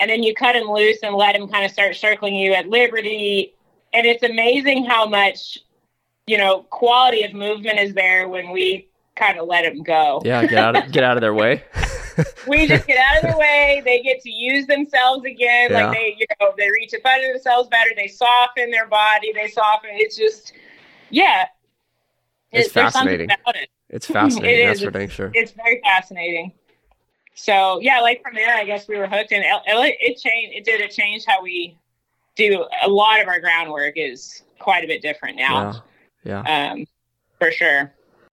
[0.00, 2.68] and then you cut him loose and let him kind of start circling you at
[2.68, 3.54] Liberty,
[3.92, 5.58] and it's amazing how much,
[6.26, 10.46] you know, quality of movement is there when we kind of let him go Yeah,
[10.46, 11.64] get out of, get out of their way.
[12.46, 13.82] we just get out of their way.
[13.84, 15.70] They get to use themselves again.
[15.70, 15.86] Yeah.
[15.86, 17.90] Like they, you know, they reach in front of themselves better.
[17.96, 19.32] They soften their body.
[19.32, 19.90] They soften.
[19.92, 20.52] It's just,
[21.10, 21.46] yeah.
[22.52, 23.30] It's It- fascinating.
[23.30, 23.68] about it.
[23.90, 24.60] It's fascinating.
[24.64, 24.84] It that's is.
[24.84, 25.30] for dang sure.
[25.34, 26.52] It's very fascinating.
[27.34, 30.56] So yeah, like from there, I guess we were hooked, and it changed.
[30.56, 30.80] It did.
[30.80, 31.78] It changed how we
[32.34, 33.94] do a lot of our groundwork.
[33.96, 35.84] Is quite a bit different now,
[36.24, 36.72] Yeah, yeah.
[36.72, 36.84] um,
[37.38, 37.92] for sure.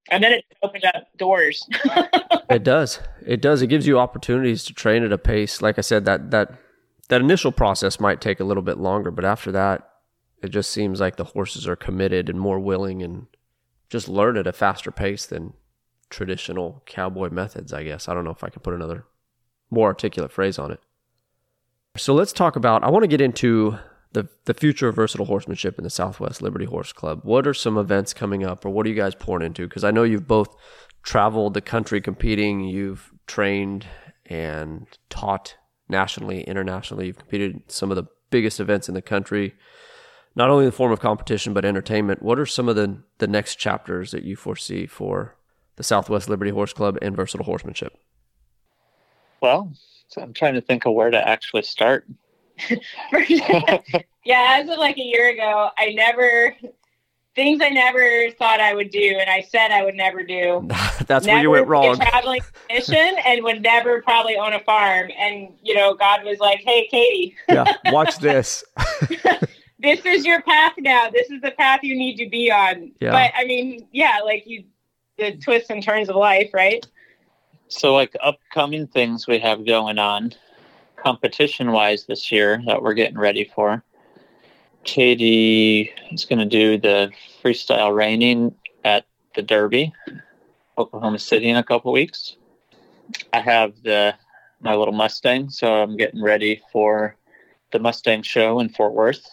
[0.10, 1.68] And then it opened up doors.
[2.50, 3.00] It does.
[3.26, 3.64] It does.
[3.64, 5.62] It gives you opportunities to train at a pace.
[5.64, 6.54] Like I said, that that
[7.10, 9.90] that initial process might take a little bit longer, but after that,
[10.44, 13.28] it just seems like the horses are committed and more willing and
[13.90, 15.54] just learn at a faster pace than
[16.10, 18.08] traditional cowboy methods, I guess.
[18.08, 19.06] I don't know if I can put another
[19.70, 20.80] more articulate phrase on it.
[21.98, 23.78] So let's talk about I want to get into
[24.16, 27.20] the the future of versatile horsemanship in the Southwest Liberty Horse Club.
[27.24, 29.68] What are some events coming up or what are you guys pouring into?
[29.68, 30.56] Because I know you've both
[31.04, 33.86] traveled the country competing, you've trained
[34.26, 35.56] and taught
[35.88, 37.08] nationally, internationally.
[37.08, 39.54] You've competed in some of the biggest events in the country,
[40.36, 42.24] not only in the form of competition but entertainment.
[42.24, 45.36] What are some of the the next chapters that you foresee for
[45.76, 47.98] the Southwest Liberty Horse Club and versatile horsemanship?
[49.42, 49.74] Well,
[50.08, 52.08] so I'm trying to think of where to actually start.
[54.24, 56.56] yeah, as of like a year ago, I never
[57.36, 60.68] things I never thought I would do, and I said I would never do.
[61.08, 61.94] That's never where you went be wrong.
[61.94, 65.12] A traveling mission, and would never probably own a farm.
[65.20, 68.64] And you know, God was like, "Hey, Caitie, yeah, watch this.
[69.80, 71.10] this is your path now.
[71.12, 73.12] This is the path you need to be on." Yeah.
[73.12, 74.64] But I mean, yeah, like you,
[75.18, 76.86] the twists and turns of life, right?
[77.68, 80.34] So, like upcoming things we have going on,
[81.06, 83.84] competition wise this year that we're getting ready for.
[84.86, 87.12] Caitie is going to do the
[87.44, 89.94] freestyle reining at the Derby,
[90.80, 92.38] Oklahoma City, in a couple weeks.
[93.32, 94.16] I have the
[94.62, 97.16] my little Mustang, so I'm getting ready for
[97.72, 99.28] the Mustang show in Fort Worth.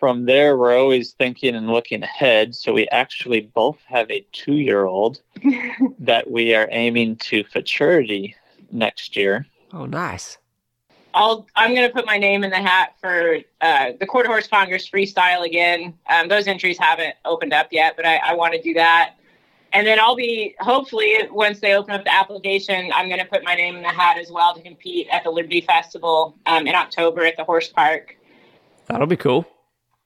[0.00, 2.56] From there, we're always thinking and looking ahead.
[2.56, 5.22] So we actually both have a two-year-old
[6.00, 8.34] that we are aiming to futurity
[8.72, 9.46] next year.
[9.72, 10.38] Oh, nice.
[11.16, 14.88] I'll I'm gonna put my name in the hat for uh, the Quarter Horse Congress
[14.88, 15.94] freestyle again.
[16.08, 19.14] Um, those entries haven't opened up yet, but I, I want to do that.
[19.72, 23.54] And then I'll be hopefully once they open up the application, I'm gonna put my
[23.54, 27.24] name in the hat as well to compete at the Liberty Festival um, in October
[27.24, 28.14] at the Horse Park.
[28.86, 29.46] That'll be cool.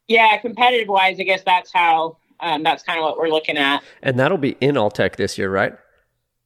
[0.06, 3.82] Yeah, competitive wise, I guess that's how um, that's kind of what we're looking at.
[4.02, 5.74] And that'll be in Alltech this year, right?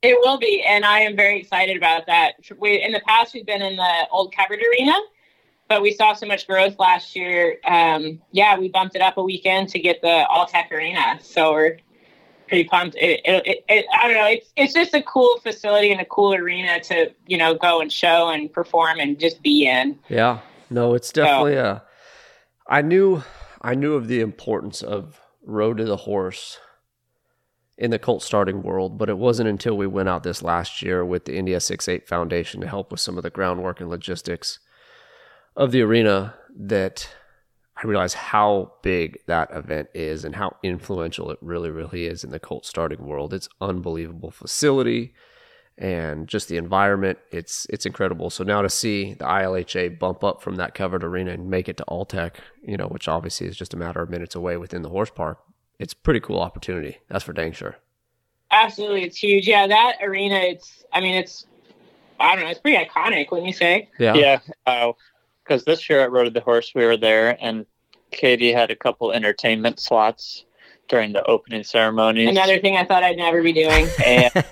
[0.04, 2.34] It will be, and I am very excited about that.
[2.58, 4.92] We in the past we've been in the old covered arena,
[5.66, 7.56] but we saw so much growth last year.
[7.64, 11.78] Um, yeah, we bumped it up a weekend to get the Alltech arena, so we're
[12.48, 12.96] pretty pumped.
[12.96, 14.26] It, it, it, I don't know.
[14.26, 17.90] It's it's just a cool facility and a cool arena to you know go and
[17.90, 19.98] show and perform and just be in.
[20.10, 21.82] Yeah, no, it's definitely so, a.
[22.68, 23.22] I knew
[23.62, 26.58] I knew of the importance of Road to the Horse
[27.76, 31.04] in the colt starting world, but it wasn't until we went out this last year
[31.04, 34.60] with the India 6-8 Foundation to help with some of the groundwork and logistics
[35.56, 37.08] of the arena that
[37.76, 42.30] I realized how big that event is and how influential it really, really is in
[42.30, 43.34] the colt starting world.
[43.34, 45.12] It's unbelievable facility
[45.76, 47.18] and just the environment.
[47.32, 48.30] It's it's incredible.
[48.30, 51.76] So now to see the ILHA bump up from that covered arena and make it
[51.78, 54.90] to Alltech, you know, which obviously is just a matter of minutes away within the
[54.90, 55.38] horse park,
[55.78, 56.98] it's a pretty cool opportunity.
[57.08, 57.76] That's for dang sure.
[58.50, 59.48] Absolutely, it's huge.
[59.48, 60.36] Yeah, that arena.
[60.36, 60.84] It's.
[60.92, 61.46] I mean, it's.
[62.20, 62.50] I don't know.
[62.50, 63.30] It's pretty iconic.
[63.30, 63.88] Wouldn't you say?
[63.98, 64.14] Yeah.
[64.14, 64.38] Yeah.
[65.44, 67.66] Because uh, this year at Road of the Horse, we were there, and
[68.12, 70.44] Caitie had a couple entertainment slots
[70.88, 72.28] during the opening ceremonies.
[72.28, 73.88] Another thing I thought I'd never be doing.
[74.06, 74.44] and,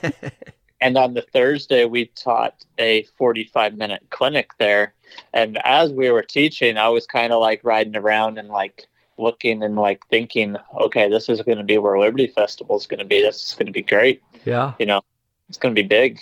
[0.81, 4.95] and on the Thursday, we taught a 45 minute clinic there.
[5.33, 8.87] And as we were teaching, I was kind of like riding around and like
[9.18, 12.98] looking and like thinking, okay, this is going to be where Liberty Festival is going
[12.98, 13.22] to be.
[13.22, 14.22] This is going to be great.
[14.44, 14.74] Yeah.
[14.78, 15.02] You know,
[15.48, 16.20] it's going to be big.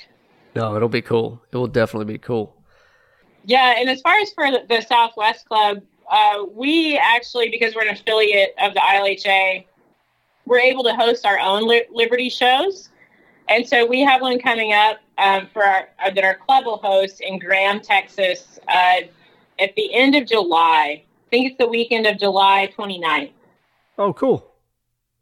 [0.55, 1.41] No, it'll be cool.
[1.53, 2.57] It will definitely be cool.
[3.45, 3.75] Yeah.
[3.79, 8.55] And as far as for the Southwest Club, uh, we actually, because we're an affiliate
[8.61, 9.65] of the ILHA,
[10.47, 12.89] we're able to host our own li- Liberty shows.
[13.49, 16.79] And so we have one coming up um, for our, uh, that our club will
[16.79, 19.03] host in Graham, Texas, uh,
[19.59, 23.33] at the end of July think it's the weekend of July 29th.
[23.99, 24.51] Oh, cool.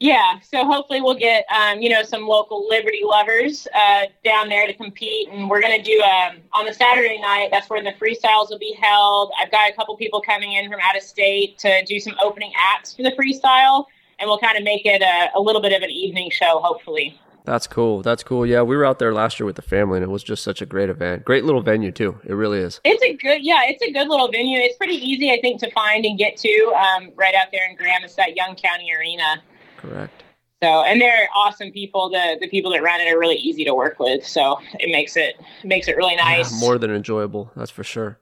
[0.01, 4.69] Yeah, so hopefully we'll get um, you know some local Liberty lovers uh, down there
[4.69, 7.49] to compete, and we're gonna do um, on the Saturday night.
[7.51, 9.33] That's where the freestyles will be held.
[9.41, 12.53] I've got a couple people coming in from out of state to do some opening
[12.57, 13.87] acts for the freestyle,
[14.21, 17.21] and we'll kind of make it a, a little bit of an evening show, hopefully.
[17.49, 18.03] That's cool.
[18.03, 18.45] That's cool.
[18.45, 20.61] Yeah, we were out there last year with the family, and it was just such
[20.61, 21.25] a great event.
[21.25, 22.21] Great little venue too.
[22.27, 22.79] It really is.
[22.85, 24.59] It's a good, yeah, it's a good little venue.
[24.59, 26.75] It's pretty easy, I think, to find and get to.
[26.77, 29.43] Um, right out there in Graham, it's that Young County Arena.
[29.79, 30.25] Correct.
[30.63, 32.11] So, and they're awesome people.
[32.11, 34.27] The the people that run it are really easy to work with.
[34.27, 36.53] So it makes it makes it really nice.
[36.53, 37.51] Yeah, more than enjoyable.
[37.57, 38.19] That's for sure.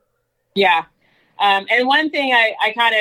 [0.54, 0.84] Yeah.
[1.40, 2.94] Um, and one thing I, I kind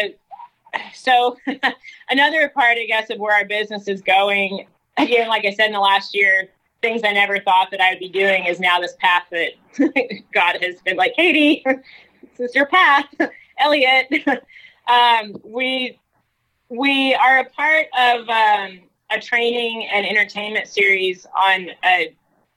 [0.73, 1.37] of so
[2.09, 4.65] another part, I guess, of where our business is going
[4.97, 6.49] again, like I said in the last year,
[6.81, 9.51] things I never thought that I would be doing is now this path that
[10.33, 11.63] God has been like, Caitie,
[12.37, 13.05] this is your path,
[13.57, 14.07] Elliot.
[14.87, 15.99] um, we
[16.69, 18.79] we are a part of um,
[19.11, 22.13] a training and entertainment series on a,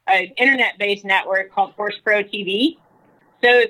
[0.07, 2.79] an internet-based network called Horse Pro TV.
[3.43, 3.65] So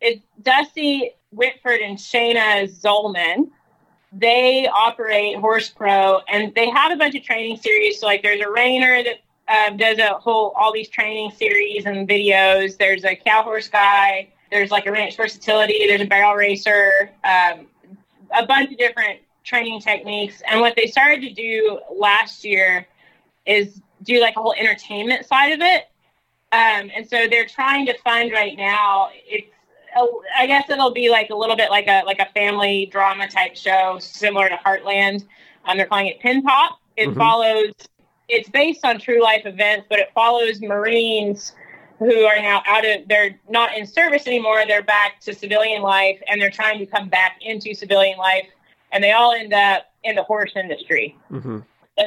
[0.00, 3.50] it's Dusty Whitford and Shayna Zolman
[4.12, 8.00] they operate Horse Pro, and they have a bunch of training series.
[8.00, 12.08] So like, there's a reiner that uh, does a whole all these training series and
[12.08, 12.76] videos.
[12.76, 14.28] There's a cow horse guy.
[14.50, 15.86] There's like a ranch versatility.
[15.86, 17.10] There's a barrel racer.
[17.24, 17.66] Um,
[18.36, 20.42] a bunch of different training techniques.
[20.48, 22.86] And what they started to do last year
[23.46, 25.88] is do like a whole entertainment side of it.
[26.52, 29.10] Um, and so they're trying to fund right now.
[29.26, 29.50] It's
[30.38, 33.56] I guess it'll be like a little bit like a like a family drama type
[33.56, 35.26] show, similar to Heartland.
[35.64, 36.80] Um, they're calling it Pin Pop.
[36.96, 37.18] It mm-hmm.
[37.18, 37.72] follows.
[38.28, 41.52] It's based on true life events, but it follows Marines
[41.98, 43.08] who are now out of.
[43.08, 44.64] They're not in service anymore.
[44.66, 48.46] They're back to civilian life, and they're trying to come back into civilian life,
[48.92, 51.16] and they all end up in the horse industry.
[51.30, 51.58] Mm-hmm.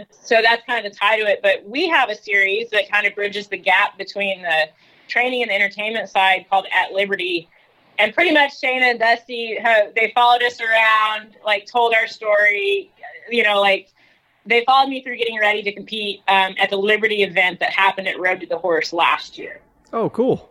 [0.10, 1.40] So that's kind of the tie to it.
[1.44, 4.70] But we have a series that kind of bridges the gap between the
[5.08, 7.50] training and the entertainment side called At Liberty
[7.98, 12.92] and pretty much Shayna and Dusty, have, they followed us around, like told our story,
[13.30, 13.90] you know, like
[14.46, 18.08] they followed me through getting ready to compete um, at the Liberty event that happened
[18.08, 19.62] at Road to the Horse last year.
[19.92, 20.50] Oh, cool.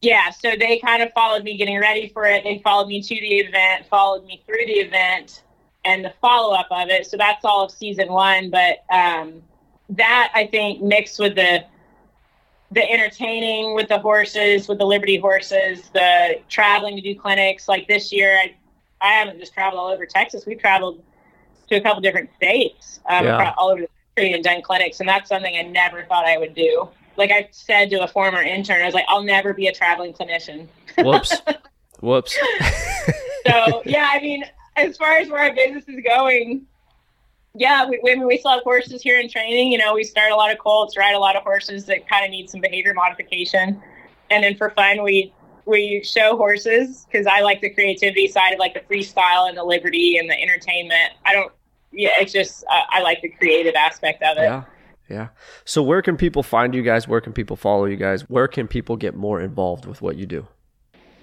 [0.00, 2.44] Yeah, so they kind of followed me getting ready for it.
[2.44, 5.42] They followed me to the event, followed me through the event,
[5.84, 7.06] and the follow up of it.
[7.06, 8.50] So that's all of season one.
[8.50, 9.42] But um,
[9.90, 11.64] that I think mixed with the
[12.70, 17.66] the entertaining with the horses, with the Liberty horses, the traveling to do clinics.
[17.68, 18.54] Like this year, I,
[19.00, 20.44] I haven't just traveled all over Texas.
[20.46, 21.02] We've traveled
[21.68, 23.54] to a couple different states, um, Yeah.
[23.56, 25.00] all over the country and done clinics.
[25.00, 26.88] And that's something I never thought I would do.
[27.16, 30.12] Like I said to a former intern, I was like, I'll never be a traveling
[30.12, 30.68] clinician.
[30.98, 31.36] Whoops.
[32.00, 32.36] Whoops.
[33.46, 34.44] So yeah, I mean,
[34.76, 36.66] as far as where our business is going,
[37.58, 39.72] yeah, we, we, we still have horses here in training.
[39.72, 42.24] You know, we start a lot of colts, ride a lot of horses that kind
[42.24, 43.80] of need some behavior modification,
[44.30, 45.32] and then for fun, we
[45.66, 49.64] we show horses because I like the creativity side of like the freestyle and the
[49.64, 51.12] liberty and the entertainment.
[51.24, 51.52] I don't.
[51.92, 54.42] Yeah, it's just uh, I like the creative aspect of it.
[54.42, 54.64] Yeah.
[55.08, 55.28] Yeah.
[55.64, 57.08] So where can people find you guys?
[57.08, 58.28] Where can people follow you guys?
[58.28, 60.46] Where can people get more involved with what you do?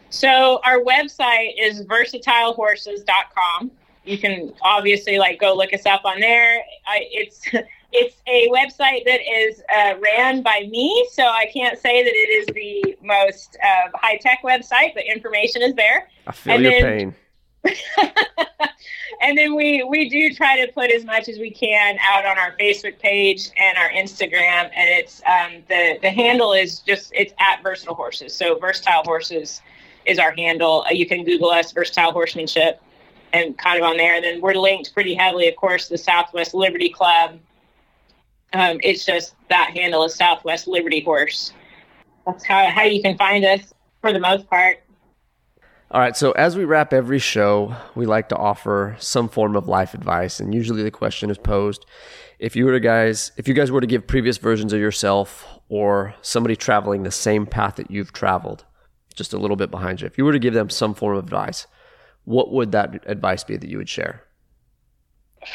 [0.10, 3.72] So our website is versatilehorses.com.
[4.06, 6.62] You can obviously like go look us up on there.
[6.88, 7.42] I, it's
[7.92, 12.14] it's a website that is uh, ran by me, so I can't say that it
[12.14, 16.10] is the most uh, high tech website, but information is there.
[16.28, 17.16] I feel And your then- pain.
[19.22, 22.38] and then we we do try to put as much as we can out on
[22.38, 27.34] our Facebook page and our Instagram, and it's um, the the handle is just it's
[27.40, 28.36] at Versatile Horses.
[28.36, 29.62] So Versatile Horses
[30.06, 30.86] is our handle.
[30.92, 32.80] You can Google us Versatile Horsemanship,
[33.34, 34.16] and kind of on there.
[34.16, 37.40] And then we're linked pretty heavily, of course, the Southwest Liberty Club.
[38.54, 41.52] Um, it's just that handle is Southwest Liberty Horse.
[42.26, 44.80] That's how how you can find us for the most part.
[45.92, 49.68] All right, so as we wrap every show, we like to offer some form of
[49.68, 51.86] life advice, and usually the question is posed:
[52.40, 55.46] If you were to guys, if you guys were to give previous versions of yourself
[55.70, 58.66] or somebody traveling the same path that you've traveled,
[59.14, 61.24] just a little bit behind you, if you were to give them some form of
[61.24, 61.68] advice,
[62.26, 64.24] what would that advice be that you would share?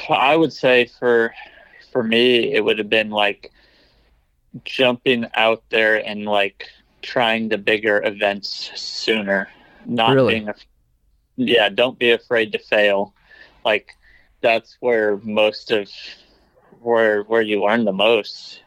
[0.08, 1.34] I would say for
[1.92, 3.50] for me, it would have been like
[4.64, 6.68] jumping out there and like
[7.02, 9.48] trying the bigger events sooner.
[9.86, 10.34] Not Really?
[10.34, 10.66] being, af-
[11.36, 11.68] yeah.
[11.68, 13.14] Don't be afraid to fail.
[13.64, 13.92] Like
[14.40, 15.88] that's where most of
[16.80, 18.62] where where you learn the most.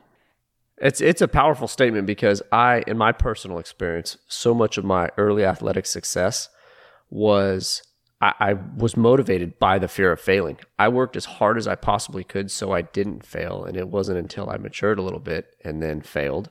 [0.77, 5.09] It's it's a powerful statement because I, in my personal experience, so much of my
[5.17, 6.49] early athletic success
[7.09, 7.83] was
[8.23, 10.57] I, I was motivated by the fear of failing.
[10.79, 14.17] I worked as hard as I possibly could so I didn't fail, and it wasn't
[14.17, 16.49] until I matured a little bit and then failed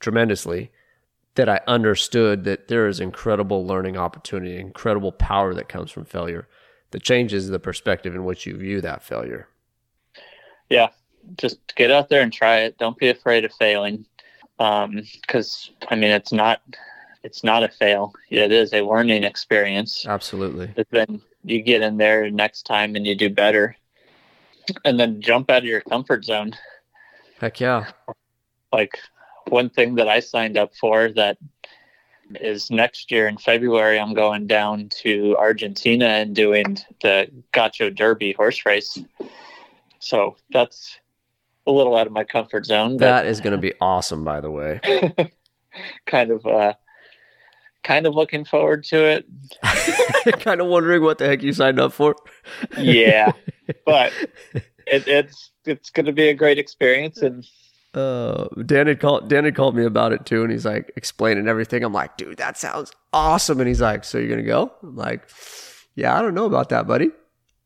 [0.00, 0.72] tremendously
[1.36, 6.48] that I understood that there is incredible learning opportunity, incredible power that comes from failure
[6.90, 9.48] that changes the perspective in which you view that failure.
[10.68, 10.88] Yeah,
[11.38, 12.78] just get out there and try it.
[12.78, 14.04] Don't be afraid of failing,
[14.58, 16.60] um, because I mean it's not
[17.24, 18.12] it's not a fail.
[18.30, 20.04] It is a learning experience.
[20.06, 20.70] Absolutely.
[20.76, 23.76] But then you get in there next time and you do better,
[24.84, 26.52] and then jump out of your comfort zone.
[27.40, 27.86] Heck yeah.
[28.72, 28.98] Like
[29.48, 31.38] one thing that I signed up for that
[32.40, 33.98] is next year in February.
[33.98, 38.98] I'm going down to Argentina and doing the Gaucho Derby horse race.
[39.98, 40.98] So that's
[41.66, 42.98] a little out of my comfort zone.
[42.98, 44.80] That is going to be awesome, by the way.
[46.06, 46.74] kind of uh
[47.84, 49.26] kind of looking forward to it
[50.40, 52.16] kind of wondering what the heck you signed up for.
[52.78, 53.30] yeah
[53.86, 54.12] but
[54.86, 57.46] it, it's it's going to be a great experience and
[57.94, 61.46] Uh, Dan had called Dan had called me about it too, and he's like explaining
[61.46, 61.84] everything.
[61.84, 63.60] I'm like, dude, that sounds awesome.
[63.60, 64.72] And he's like, so you're gonna go?
[64.82, 65.22] I'm like,
[65.94, 67.10] yeah, I don't know about that, buddy.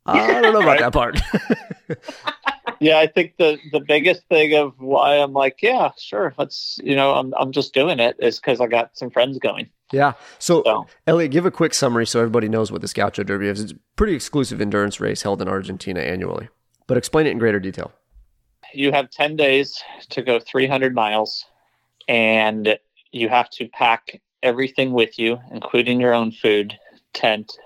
[0.04, 1.18] I don't know about that part.
[2.80, 6.94] yeah i think the the biggest thing of why i'm like yeah sure let's you
[6.94, 10.12] know i'm, I'm just doing it is because i got some friends going yeah.
[10.39, 13.61] So, so Elliot, give a quick summary so everybody knows what this Gaucho Derby is.
[13.61, 16.49] It's a pretty exclusive endurance race held in Argentina annually,
[16.86, 17.93] but explain it in greater detail.
[18.74, 21.47] you have 10 days to go 300 miles
[22.07, 22.78] and
[23.12, 26.78] you have to pack everything with you including your own food
[27.14, 27.59] tent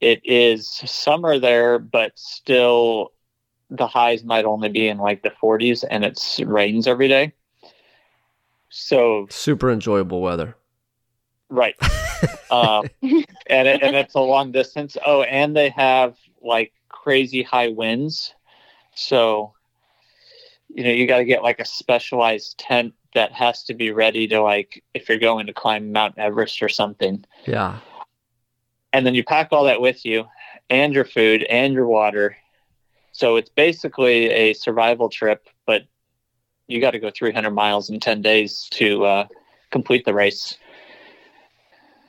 [0.00, 3.12] it is summer there but still
[3.68, 7.32] the highs might only be in like the 40s and it rains every day
[8.70, 10.56] so Super enjoyable weather.
[11.50, 11.74] Right.
[12.50, 14.96] Um, and, it, and it's a long distance.
[15.06, 18.34] Oh and they have like crazy high winds.
[18.94, 19.54] So
[20.68, 24.28] you know you got to get like a specialized tent that has to be ready
[24.28, 27.24] to like if you're going to climb mount everest or something.
[27.46, 27.78] Yeah.
[28.92, 30.26] and then you pack all that with you
[30.68, 32.36] and your food and your water.
[33.12, 35.82] So it's basically a survival trip but
[36.66, 39.26] you got to go 300 miles in 10 days to uh,
[39.70, 40.56] complete the race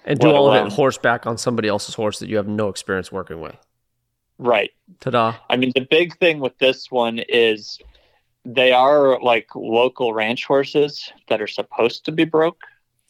[0.05, 3.11] And do all of it horseback on somebody else's horse that you have no experience
[3.11, 3.55] working with.
[4.37, 5.35] right Ta da.
[5.49, 7.79] I mean, the big thing with this one is
[8.43, 12.61] they are like local ranch horses that are supposed to be broke.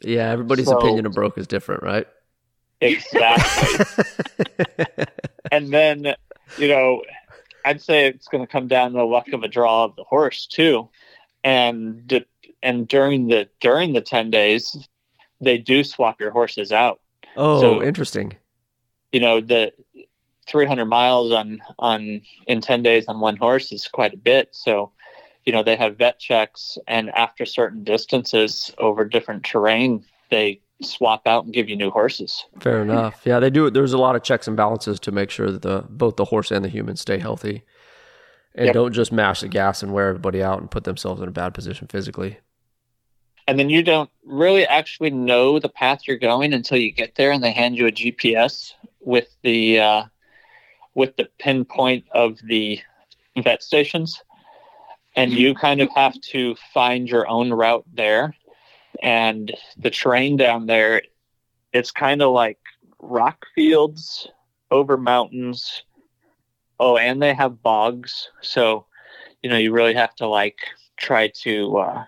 [0.02, 2.08] Yeah, everybody's So- opinion of broke is different, right?
[2.82, 3.86] Exactly.
[5.52, 6.16] and then,
[6.58, 7.04] you know,
[7.64, 10.04] I'd say it's going to come down to the luck of a draw of the
[10.04, 10.89] horse too.
[11.44, 12.26] And
[12.64, 14.76] and during the during the 10 days,
[15.42, 17.00] they do swap your horses out.
[17.36, 18.36] oh, So- interesting.
[19.12, 19.74] You know, the
[20.48, 24.50] 300 miles on on in 10 days on one horse is quite a bit.
[24.52, 24.92] So,
[25.46, 31.28] you know, they have vet checks and after certain distances over different terrain, they swap
[31.28, 32.46] out and give you new horses.
[32.60, 32.92] Fair hmm.
[32.92, 33.22] enough.
[33.26, 33.70] Yeah, they do.
[33.70, 36.52] There's a lot of checks and balances to make sure that the both the horse
[36.52, 37.64] and the human stay healthy,
[38.56, 38.74] and Yep.
[38.74, 41.54] don't just mash the gas and wear everybody out and put themselves in a bad
[41.54, 42.39] position physically.
[43.48, 47.32] And then you don't really actually know the path you're going until you get there
[47.32, 50.04] and they hand you a gps with the uh,
[50.94, 52.80] with the pinpoint of the
[53.38, 54.22] vet stations.
[55.16, 58.36] And you kind of have to find your own route there.
[59.02, 61.02] And the terrain down there
[61.74, 62.60] it's kind of like
[63.00, 64.28] rock fields
[64.70, 65.84] over mountains.
[66.80, 68.30] Oh and they have bogs.
[68.42, 68.86] So
[69.42, 70.60] you know you really have to like
[70.98, 72.06] try to uh,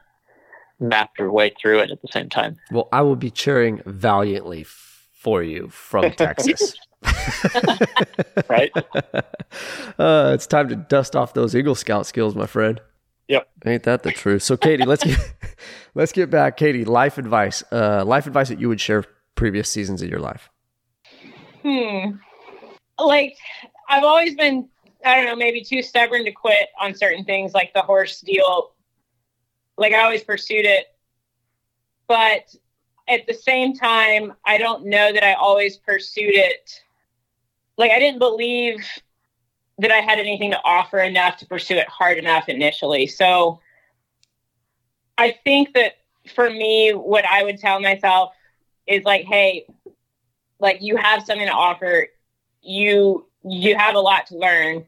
[0.79, 2.57] map your way through it at the same time.
[2.71, 6.75] Well, I will be cheering valiantly for you from Texas.
[8.47, 8.71] Right?
[9.99, 12.79] uh, it's time to dust off those Eagle Scout skills, my friend.
[13.27, 13.49] Yep.
[13.65, 14.43] Ain't that the truth?
[14.43, 15.17] So, Caitie, let's get
[15.95, 16.57] let's get back.
[16.57, 17.63] Caitie, life advice.
[17.71, 19.05] Uh, life advice that you would share
[19.35, 20.49] previous seasons of your life.
[21.61, 22.17] Hmm.
[22.99, 23.35] Like,
[23.89, 24.67] I've always been,
[25.05, 28.72] I don't know, maybe too stubborn to quit on certain things, like the horse deal.
[29.77, 30.87] Like, I always pursued it.
[32.07, 32.55] But
[33.07, 36.81] at the same time, I don't know that I always pursued it.
[37.77, 38.85] Like, I didn't believe
[39.79, 43.07] that I had anything to offer enough to pursue it hard enough initially.
[43.07, 43.59] So,
[45.17, 45.93] I think that
[46.35, 48.33] for me, what I would tell myself
[48.87, 49.65] is like, hey,
[50.59, 52.07] like you have something to offer
[52.61, 54.85] you you have a lot to learn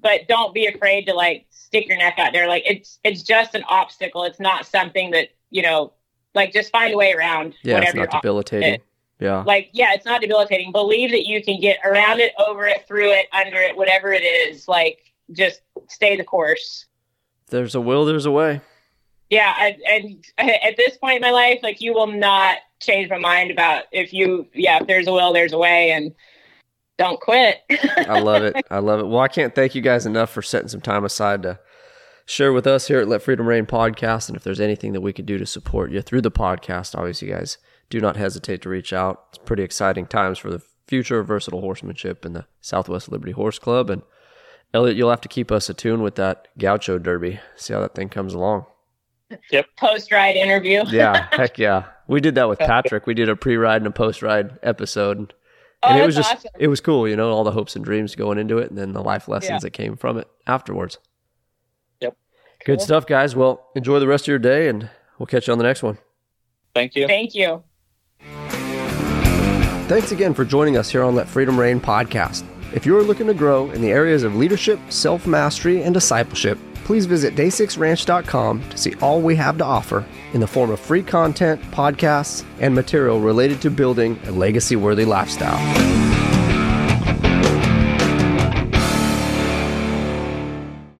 [0.00, 2.48] but don't be afraid to like stick your neck out there.
[2.48, 4.24] Like it's it's just an obstacle.
[4.24, 5.92] It's not something that you know
[6.34, 8.80] like just find a way around Yeah, it's whatever not debilitating.
[9.20, 9.42] Yeah.
[9.46, 10.70] like yeah it's not debilitating.
[10.72, 14.22] Believe that you can get around it over it through it under it whatever it
[14.22, 14.68] is.
[14.68, 16.86] Like just stay the course.
[17.48, 18.60] There's a will, there's a way.
[19.30, 23.18] yeah I, and at this point in my life like you will not change my
[23.18, 25.90] mind about if you yeah if there's a will there's a way.
[25.90, 26.14] And
[26.98, 28.66] don't quit I love it.
[28.70, 29.06] I love it.
[29.06, 31.58] Well, I can't thank you guys enough for setting some time aside to
[32.26, 34.28] share with us here at Let Freedom Reign podcast.
[34.28, 37.28] And if there's anything that we could do to support you through the podcast, obviously,
[37.28, 39.24] guys, do not hesitate to reach out.
[39.30, 43.58] It's pretty exciting times for the future of versatile horsemanship in the Southwest Liberty Horse
[43.58, 43.90] Club.
[43.90, 44.02] And
[44.74, 47.40] Elliot, you'll have to keep us attuned with that Gaucho Derby.
[47.56, 48.66] See how that thing comes along.
[49.50, 49.66] Yep.
[49.76, 51.84] Post ride interview Yeah, heck yeah.
[52.06, 53.06] We did that with Patrick.
[53.06, 55.34] We did a pre-ride and a post-ride episode.
[55.82, 56.50] Oh, and it was just awesome.
[56.58, 58.92] it was cool, you know, all the hopes and dreams going into it and then
[58.92, 59.58] the life lessons Yeah.
[59.60, 60.98] that came from it afterwards.
[62.00, 62.16] Yep.
[62.64, 63.36] Good stuff, guys.
[63.36, 65.98] Well, enjoy the rest of your day and we'll catch you on the next one.
[66.74, 67.06] Thank you.
[67.06, 67.62] Thank you.
[69.88, 72.44] Thanks again for joining us here on Let Freedom Reign podcast.
[72.74, 76.58] If you are looking to grow in the areas of leadership, self mastery, and discipleship,
[76.88, 81.02] please visit day6ranch.com to see all we have to offer in the form of free
[81.02, 85.97] content, podcasts, and material related to building a legacy worthy lifestyle.